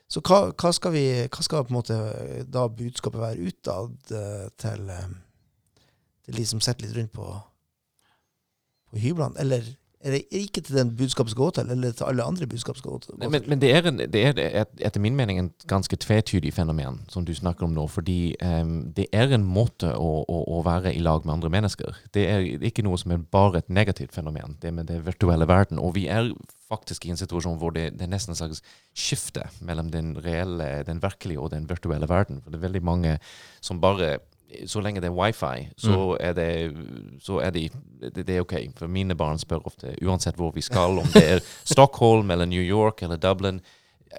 [0.10, 1.98] Så hva, hva, skal vi, hva skal på en måte
[2.50, 5.12] da budskapet være utad eh, til, eh,
[6.26, 7.28] til de som sitter litt rundt på,
[8.90, 9.38] på hyblene?
[9.42, 9.68] Eller
[10.00, 12.92] er det ikke til den budskapet skal gå til, eller til alle andre budskap skal
[12.92, 13.18] gå til?
[13.20, 17.02] Men, men det er, en, det er et, etter min mening en ganske tvetydig fenomen,
[17.12, 17.84] som du snakker om nå.
[17.92, 22.00] Fordi um, det er en måte å, å, å være i lag med andre mennesker.
[22.16, 25.84] Det er ikke noe som er bare et negativt fenomen, det med det virtuelle verden.
[25.84, 26.32] Og vi er
[26.70, 28.64] faktisk i en situasjon hvor det, det er nesten en slags
[28.96, 32.40] skifte mellom den reelle, den virkelige og den virtuelle verden.
[32.44, 33.18] For det er veldig mange
[33.60, 34.20] som bare
[34.66, 36.50] så lenge det er wifi, så er det,
[37.22, 37.68] så er de,
[38.02, 38.56] det, det er OK.
[38.78, 41.44] For mine barn spør ofte, uansett hvor vi skal, om det er
[41.74, 43.62] Stockholm eller New York eller Dublin,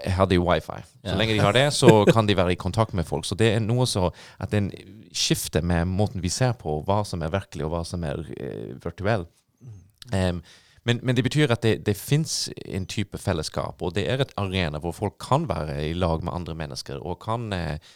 [0.07, 0.79] har de wifi.
[1.05, 3.27] Så lenge de har det, så kan de være i kontakt med folk.
[3.27, 4.71] Så det er noe så at en
[5.13, 8.77] skifter med måten vi ser på hva som er virkelig, og hva som er eh,
[8.85, 9.27] virtuell.
[10.15, 10.43] Um,
[10.87, 14.33] men, men det betyr at det, det fins en type fellesskap, og det er et
[14.41, 17.91] arena hvor folk kan være i lag med andre mennesker og kan eh,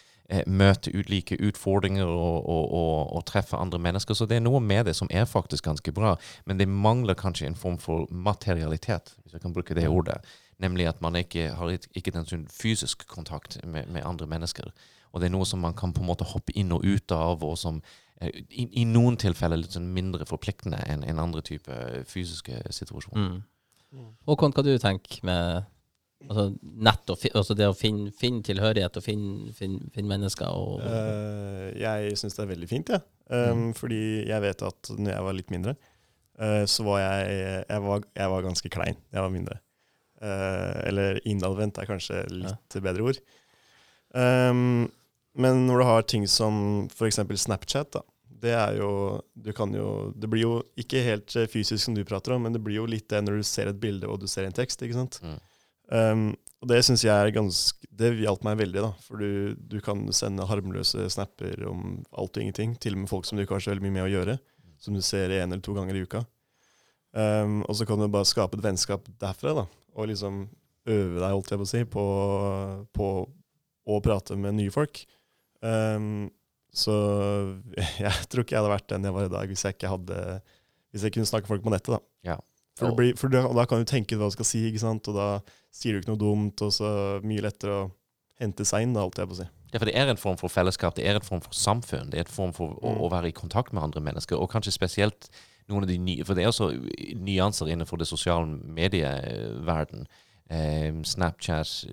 [0.46, 4.16] møte ulike utfordringer og, og, og, og treffe andre mennesker.
[4.16, 6.14] Så det er noe med det som er faktisk ganske bra,
[6.48, 10.20] men det mangler kanskje en form for materialitet, hvis jeg kan bruke det ordet.
[10.62, 14.70] Nemlig at man ikke har ikke den sånn fysisk kontakt med, med andre mennesker.
[15.12, 17.44] Og det er noe som man kan på en måte hoppe inn og ut av,
[17.44, 17.82] og som
[18.20, 21.76] eh, i, i noen tilfeller litt sånn mindre forpliktende enn en andre type
[22.10, 23.36] fysiske situasjoner.
[23.94, 24.08] Mm.
[24.26, 25.68] Håkon, hva du tenker med
[26.28, 26.44] altså,
[26.88, 30.84] nett og fi, altså det å finne, finne tilhørighet og finne, finne, finne mennesker og
[30.84, 33.04] uh, jeg syns det er veldig fint, jeg.
[33.32, 35.76] Um, Fordi jeg vet at når jeg var litt mindre,
[36.40, 37.38] uh, så var jeg,
[37.68, 39.60] jeg, var, jeg var ganske klein jeg var mindre.
[40.24, 43.22] Uh, eller innadvendt er kanskje litt bedre ord.
[44.14, 44.90] Um,
[45.34, 47.18] men når du har ting som f.eks.
[47.44, 48.04] Snapchat, da.
[48.44, 52.34] Det er jo Du kan jo Det blir jo ikke helt fysisk som du prater
[52.34, 54.44] om, men det blir jo litt det når du ser et bilde og du ser
[54.44, 55.18] en tekst, ikke sant.
[55.24, 55.38] Mm.
[55.92, 56.32] Um,
[56.64, 58.90] og det syns jeg er ganske Det hjalp meg veldig, da.
[59.04, 63.28] For du, du kan sende harmløse snapper om alt og ingenting, til og med folk
[63.28, 64.38] som du ikke har så veldig mye med å gjøre,
[64.82, 66.24] som du ser én eller to ganger i uka.
[67.14, 69.66] Um, og så kan du bare skape et vennskap derfra, da.
[69.94, 70.46] og liksom
[70.90, 72.06] øve deg, holdt jeg på å si, på,
[72.96, 73.10] på
[73.84, 75.04] å prate med nye folk.
[75.62, 76.26] Um,
[76.74, 76.94] så
[78.02, 80.16] jeg tror ikke jeg hadde vært den jeg var i dag hvis jeg ikke hadde
[80.90, 82.00] Hvis jeg kunne snakke folk på nettet, da.
[82.34, 82.36] Ja.
[82.74, 85.28] For, det blir, for da, da kan du tenke hva du skal si, og da
[85.74, 87.90] sier du ikke noe dumt, og så mye lettere å
[88.42, 89.46] hente seg inn, da, alt jeg på å si.
[89.70, 92.10] Ja, for det er en form for fellesskap, det er en form for samfunn.
[92.10, 93.00] Det er en form for å, Mm.
[93.02, 95.30] å være i kontakt med andre mennesker, og kanskje spesielt
[95.68, 96.68] noen av de nye For det er også
[97.16, 100.06] nyanser innenfor det sosiale medieverden.
[100.50, 101.86] Eh, Snapchat,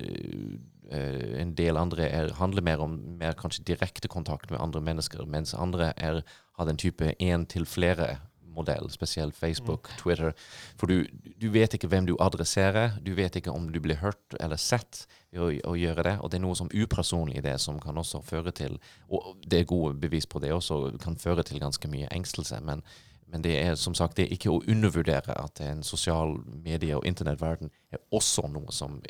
[0.90, 5.24] eh, en del andre er, handler mer om mer kanskje direkte kontakt med andre mennesker,
[5.26, 6.22] mens andre er,
[6.58, 8.18] har den type én til flere
[8.54, 10.34] modell, spesielt Facebook, Twitter.
[10.80, 11.06] For du,
[11.40, 15.06] du vet ikke hvem du adresserer, du vet ikke om du blir hørt eller sett
[15.32, 17.98] ved å, å gjøre det, og det er noe som upersonlig i det, som kan
[17.98, 18.76] også føre til,
[19.08, 22.84] og det er gode bevis på det også, kan føre til ganske mye engstelse, men,
[23.32, 27.08] men det er som sagt det er ikke å undervurdere at en sosial medie- og
[27.08, 29.00] internettverden er også noe som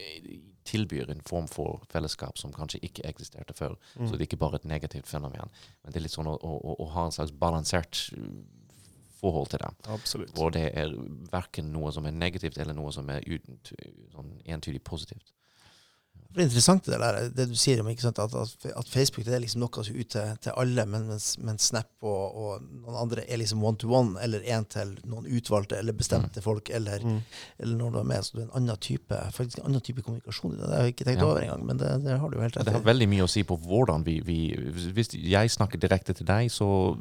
[0.65, 3.75] tilbyr en form for fellesskap som kanskje ikke eksisterte før.
[3.97, 4.07] Mm.
[4.07, 5.51] Så det er ikke bare et negativt fenomen.
[5.83, 8.05] Men det er litt sånn å, å, å ha en slags balansert
[9.31, 9.71] forhold til det.
[9.95, 10.35] Absolutt.
[10.35, 10.91] Hvor det er
[11.31, 13.61] verken noe som er negativt, eller noe som er uten,
[14.15, 15.33] sånn entydig positivt.
[16.33, 19.43] Det er interessant det der, det du sier om sant, at, at, Facebook det er
[19.45, 23.25] liksom noe som er ute til alle, men, mens, mens Snap og, og noen andre
[23.29, 27.21] er liksom one to one, eller én til noen utvalgte eller bestemte folk, eller, Mm.
[27.59, 28.25] eller når du er med.
[28.25, 30.69] Så det er en annen type, faktisk en annen type kommunikasjon det.
[30.71, 31.29] Har jeg ikke tenkt Ja.
[31.29, 32.65] over engang, men det, det har du jo helt rett.
[32.65, 34.39] Det har veldig mye å si på hvordan vi, vi
[34.93, 36.97] Hvis jeg snakker direkte til deg, så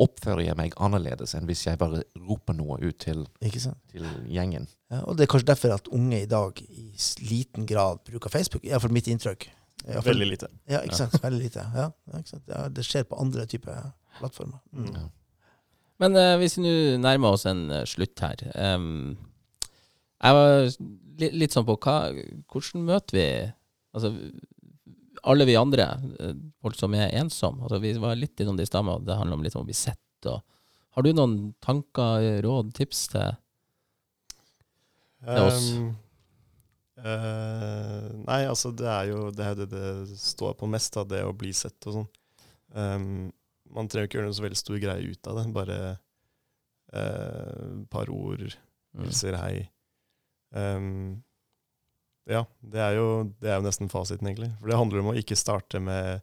[0.00, 4.68] oppfører jeg meg annerledes enn hvis jeg bare roper noe ut til, til gjengen.
[4.90, 6.90] Ja, og det er kanskje derfor at unge i dag i
[7.22, 8.64] liten grad bruker Facebook.
[8.66, 9.46] Iallfall mitt inntrykk.
[9.46, 10.48] I hvert fall- Veldig lite.
[10.68, 11.14] Ja, ikke sant.
[11.22, 11.64] Veldig lite.
[11.76, 12.44] Ja, ja, ikke sant?
[12.50, 14.58] Ja, det skjer på andre typer plattformer.
[14.74, 14.90] Mm.
[14.96, 15.06] Ja.
[16.00, 16.74] Men uh, hvis vi nå
[17.04, 19.18] nærmer oss en uh, slutt her um,
[20.20, 20.62] Jeg var
[21.20, 21.96] litt, litt sånn på hva,
[22.48, 23.26] hvordan møter vi
[23.90, 24.14] Altså,
[25.26, 25.86] alle vi andre,
[26.22, 27.64] eh, folk som er ensomme.
[27.66, 29.66] Altså, vi var litt innom det i stad, med det handler om litt om å
[29.66, 29.98] bli sett.
[30.30, 30.38] Og,
[30.94, 33.34] har du noen tanker, råd, tips til
[35.26, 35.70] er oss.
[35.76, 35.90] Um,
[37.04, 41.24] uh, nei, altså det er jo det, er det det står på mest, da, det
[41.26, 42.10] å bli sett og sånn.
[42.76, 43.08] Um,
[43.70, 45.48] man trenger ikke gjøre noe så veldig stor greie ut av det.
[45.54, 45.98] Bare et
[46.98, 49.04] uh, par ord, mm.
[49.04, 49.54] hilser hei.
[50.50, 51.20] Um,
[52.30, 53.06] ja, det er, jo,
[53.42, 54.50] det er jo nesten fasiten, egentlig.
[54.60, 56.22] For det handler om å ikke starte med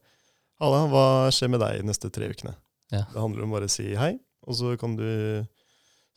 [0.57, 2.55] Halla, hva skjer med deg de neste tre ukene?
[2.89, 3.03] Ja.
[3.11, 4.15] Det handler om bare å si hei,
[4.47, 5.05] og så kan du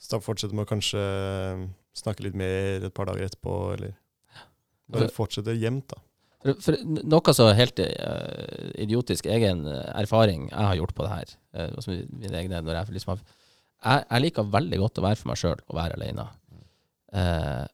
[0.00, 1.02] fortsette med å kanskje
[1.96, 3.96] snakke litt mer et par dager etterpå, eller
[4.90, 6.00] bare fortsette jevnt, da.
[6.40, 11.10] For, for noe så helt uh, idiotisk egen eh, erfaring jeg har gjort på det
[11.12, 15.20] her, uh, altså mine egne, når jeg, liksom jeg, jeg liker veldig godt å være
[15.20, 16.24] for meg sjøl og være alene.
[17.12, 17.66] Uh,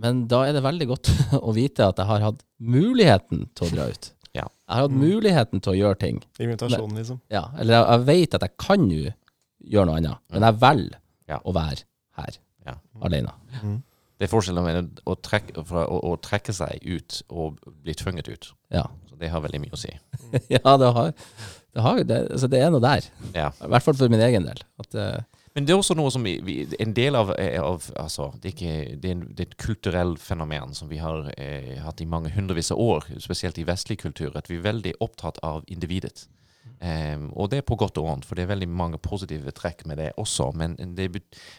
[0.00, 1.10] men da er det veldig godt
[1.48, 4.08] å vite at jeg har hatt muligheten til å dra ut.
[4.34, 4.46] Ja.
[4.48, 5.04] Jeg har hatt Mm.
[5.04, 6.22] muligheten til å gjøre ting.
[6.42, 7.20] Invitasjonen, liksom.
[7.30, 9.04] Ja, eller jeg, jeg vet at jeg kan jo
[9.74, 10.98] gjøre noe annet, men jeg velger
[11.30, 11.38] Ja.
[11.44, 11.84] å være
[12.18, 12.78] her Ja.
[13.04, 13.32] alene.
[13.62, 13.82] Mm.
[14.14, 18.30] Det er forskjellen mellom å trekke, fra å, å trekke seg ut og bli tvunget
[18.30, 18.50] ut.
[18.72, 19.90] Ja, Så det har veldig mye å si.
[20.54, 23.08] ja det, har, det, har, det, altså det er noe der.
[23.34, 23.50] Ja.
[23.58, 24.62] I hvert fall for min egen del.
[24.80, 27.90] At, uh, Men det er også noe som vi, vi, en del av, eh, av
[28.00, 31.28] altså, det, er ikke, det, er en, det er et kulturell fenomen som vi har
[31.34, 34.96] eh, hatt i mange hundrevis av år, spesielt i vestlig kultur, at vi er veldig
[35.04, 36.28] opptatt av individet.
[36.84, 39.86] Em, og det er på godt og vondt, for det er veldig mange positive trekk
[39.88, 40.50] med det også.
[40.58, 41.08] Men, det,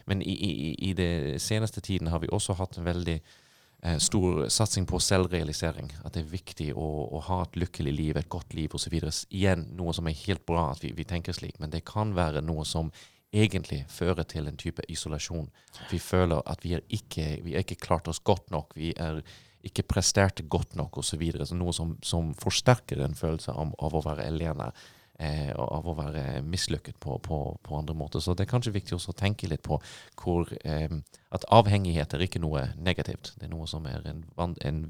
[0.05, 4.43] men i, i, i det seneste tiden har vi også hatt en veldig uh, stor
[4.53, 5.89] satsing på selvrealisering.
[6.05, 8.93] At det er viktig å, å ha et lykkelig liv, et godt liv osv.
[9.34, 12.45] Igjen noe som er helt bra at vi, vi tenker slik, men det kan være
[12.45, 12.93] noe som
[13.36, 15.49] egentlig fører til en type isolasjon.
[15.89, 19.23] Vi føler at vi er ikke, vi er ikke klart oss godt nok, vi er
[19.65, 21.23] ikke presterte godt nok osv.
[21.57, 24.69] Noe som, som forsterker en følelse av, av å være alene.
[25.16, 28.20] Eh, av å være mislykket på, på, på andre måter.
[28.20, 29.78] Så det er kanskje viktig også å tenke litt på
[30.20, 30.91] hvor, eh,
[31.32, 33.30] at avhengighet er ikke noe negativt.
[33.39, 34.26] Det er noe som er en,
[34.68, 34.82] en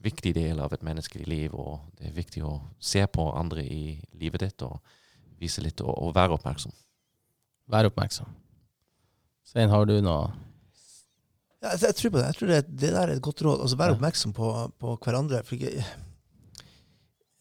[0.00, 3.98] viktig del av et menneskelig liv, og det er viktig å se på andre i
[4.16, 4.80] livet ditt og
[5.42, 6.72] vise litt og, og være oppmerksom.
[7.68, 8.32] Vær oppmerksom.
[9.52, 10.30] Svein, har du noe
[11.60, 12.24] Ja, jeg, jeg tror på det.
[12.30, 13.60] Jeg tror det, det der er et godt råd.
[13.66, 13.98] Altså Vær Ja.
[14.00, 14.48] oppmerksom på,
[14.80, 15.44] på hverandre.
[15.44, 15.84] For ikke,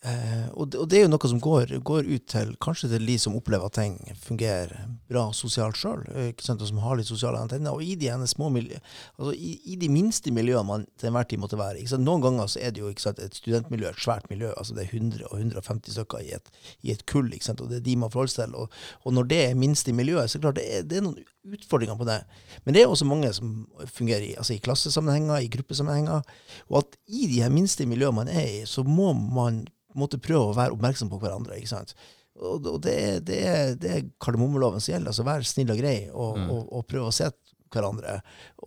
[0.02, 3.04] Eh, og, det, og det er jo noe som går, går ut til kanskje til
[3.06, 4.72] de som opplever at ting fungerer
[5.12, 7.76] bra sosialt sjøl, og som har litt sosiale antenner.
[7.76, 8.80] Og i de, små miljø,
[9.20, 11.84] altså i, i de minste miljøene man til enhver tid måtte være.
[12.02, 14.50] Noen ganger så er det jo ikke sant, et studentmiljø, et svært miljø.
[14.58, 16.50] altså Det er 100 og 150 stykker i et,
[16.82, 18.56] i et kull, og det er de man forholder seg til.
[18.58, 20.98] Og, og når det er minst i miljøet, så er det klart det er, det
[20.98, 21.22] er noen
[21.52, 22.18] utfordringer på det.
[22.66, 23.54] Men det er også mange som
[23.86, 26.26] fungerer i, altså i klassesammenhenger, i gruppesammenhenger.
[26.74, 29.62] Og at i de her minste miljøene man er i, så må man
[29.98, 31.58] måtte prøve å være oppmerksom på hverandre.
[31.60, 31.96] ikke sant?
[32.42, 32.96] Og, og det,
[33.28, 33.42] det,
[33.82, 35.12] det er kardemommeloven som gjelder.
[35.12, 36.50] altså Vær snill og grei, og, Mm.
[36.54, 37.28] og, og prøve å se
[37.72, 38.18] hverandre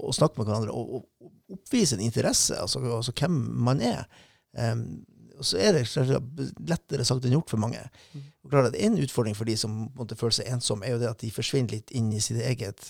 [0.00, 0.72] og snakke med hverandre.
[0.72, 1.08] Og,
[1.54, 3.34] oppvise en interesse, altså, altså hvem
[3.66, 4.06] man er.
[4.56, 5.04] Um,
[5.36, 5.82] og så er det
[6.68, 7.82] lettere sagt enn gjort for mange.
[8.44, 11.10] Og klart at En utfordring for de som måtte føle seg ensomme, er jo det
[11.10, 12.86] at de forsvinner litt inn i sitt eget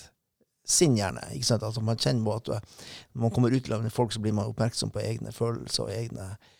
[0.65, 1.21] sinn, gjerne.
[1.35, 1.63] ikke sant?
[1.67, 4.47] Altså Man kjenner på at uh, når man kommer ut til folk, så blir man
[4.49, 6.53] oppmerksom på egne følelser og egne eh,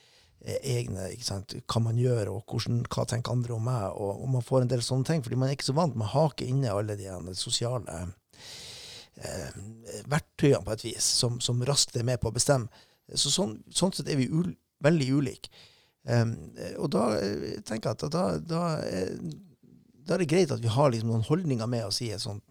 [0.46, 1.56] egne, ikke sant?
[1.72, 4.74] hva man gjør, og hvordan, hva tenker andre om meg, og, og man får en
[4.74, 7.10] del sånne ting, fordi man er ikke så vant med å hake inne alle de
[7.40, 8.02] sosiale
[9.22, 9.56] eh,
[10.12, 12.86] verktøyene på et vis, som, som raskt er med på å bestemme.
[13.14, 14.54] Så sånn, sånn sett er vi ul,
[14.86, 15.50] veldig ulike.
[16.06, 16.36] Um,
[16.78, 19.16] og da eh, tenker jeg at da, da, er,
[20.06, 22.44] da er det greit at vi har liksom noen holdninger med oss i et sånt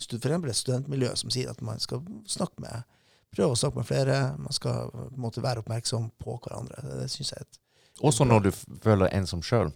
[0.00, 2.86] for eksempel et studentmiljø som sier at man skal snakke med
[3.34, 6.80] prøve å snakke med flere, man skal på en måte være oppmerksom på hverandre.
[6.86, 7.60] Det, det synes jeg er et
[8.00, 8.50] Også når du
[8.80, 9.72] føler ensom sjøl.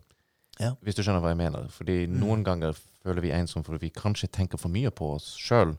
[0.61, 0.73] Ja.
[0.87, 1.69] Hvis du skjønner hva jeg mener.
[1.75, 2.19] Fordi Mm.
[2.23, 5.77] noen ganger føler vi ensom fordi vi kanskje tenker for mye på oss sjøl.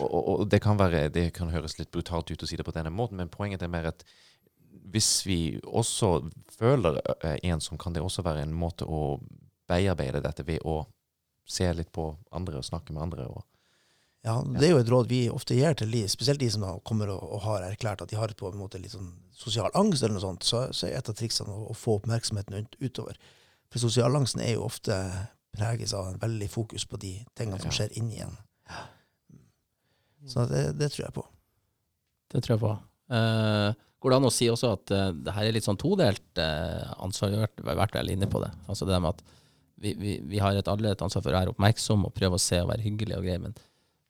[0.00, 2.66] Og, og, og det kan være, det kan høres litt brutalt ut å si det
[2.66, 4.04] på denne måten, men poenget er mer at
[4.92, 9.18] hvis vi også føler eh, ensom, kan det også være en måte å
[9.68, 10.82] bearbeide dette ved å
[11.48, 13.26] se litt på andre og snakke med andre.
[13.32, 13.44] Og,
[14.26, 17.12] Ja, Det er jo et råd vi ofte gir til de, spesielt de som kommer
[17.14, 20.16] og, og har erklært at de har på en måte litt sånn sosial angst, eller
[20.18, 23.18] noe sånt, så, så er et av triksene å, å få oppmerksomheten utover.
[23.70, 24.96] For sosial angsten er jo ofte
[25.54, 28.36] preges av en veldig fokus på de tingene som skjer inni en.
[30.28, 31.24] Så det, det tror jeg på.
[32.32, 32.72] Det tror jeg på.
[33.08, 33.70] Uh,
[34.02, 36.90] går det an å si også at uh, det her er litt sånn todelt uh,
[37.00, 37.32] ansvar?
[37.32, 37.38] Vi
[37.70, 38.50] har vært, vel inne på det.
[38.68, 39.22] Altså det med at
[39.78, 42.42] vi, vi, vi har et, alle et ansvar for å være oppmerksom og prøve å
[42.42, 43.54] se og være hyggelig og grei, men,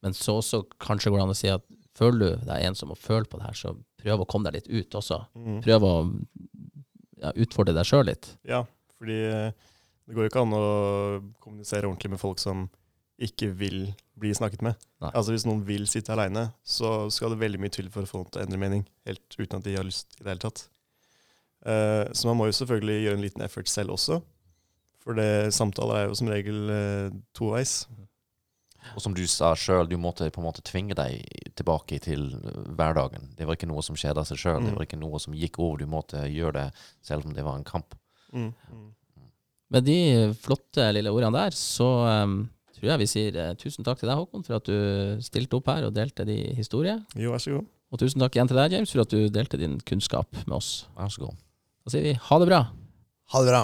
[0.05, 1.65] men så også kanskje går det an å si at
[1.99, 4.71] føler du deg ensom og føler på det her, så prøv å komme deg litt
[4.71, 5.21] ut også.
[5.35, 5.61] Mm.
[5.65, 5.95] Prøv å
[7.19, 8.31] ja, utfordre deg sjøl litt.
[8.47, 8.63] Ja,
[8.99, 9.73] fordi eh,
[10.07, 10.67] det går jo ikke an å
[11.43, 12.69] kommunisere ordentlig med folk som
[13.19, 13.89] ikke vil
[14.19, 14.79] bli snakket med.
[15.03, 15.11] Nei.
[15.11, 18.23] Altså Hvis noen vil sitte aleine, så skal det veldig mye til for å få
[18.23, 20.69] noen til å endre mening, helt uten at de har lyst i det hele tatt.
[21.67, 24.21] Eh, så man må jo selvfølgelig gjøre en liten effort selv også.
[25.03, 27.87] For det, samtaler er jo som regel uh, toveis.
[28.97, 31.25] Og som du sa sjøl, du måtte på en måte tvinge deg
[31.59, 32.29] tilbake til
[32.79, 33.31] hverdagen.
[33.37, 34.77] Det var ikke noe som skjedde av seg sjøl, det Mm.
[34.79, 35.79] var ikke noe som gikk over.
[35.79, 36.67] Du måtte gjøre det
[37.03, 37.95] selv om det var en kamp.
[38.33, 38.53] Mm.
[38.73, 38.87] Mm.
[39.71, 39.99] Med de
[40.41, 41.89] flotte lille ordene der, så
[42.25, 45.57] um, tror jeg vi sier uh, tusen takk til deg, Håkon, for at du stilte
[45.59, 46.95] opp her og delte din historie.
[47.17, 47.67] Jo, vær så god.
[47.93, 50.87] Og tusen takk igjen til deg, James, for at du delte din kunnskap med oss.
[50.97, 51.37] Vær så god.
[51.85, 52.63] Da sier vi ha det bra.
[53.33, 53.63] Ha det bra.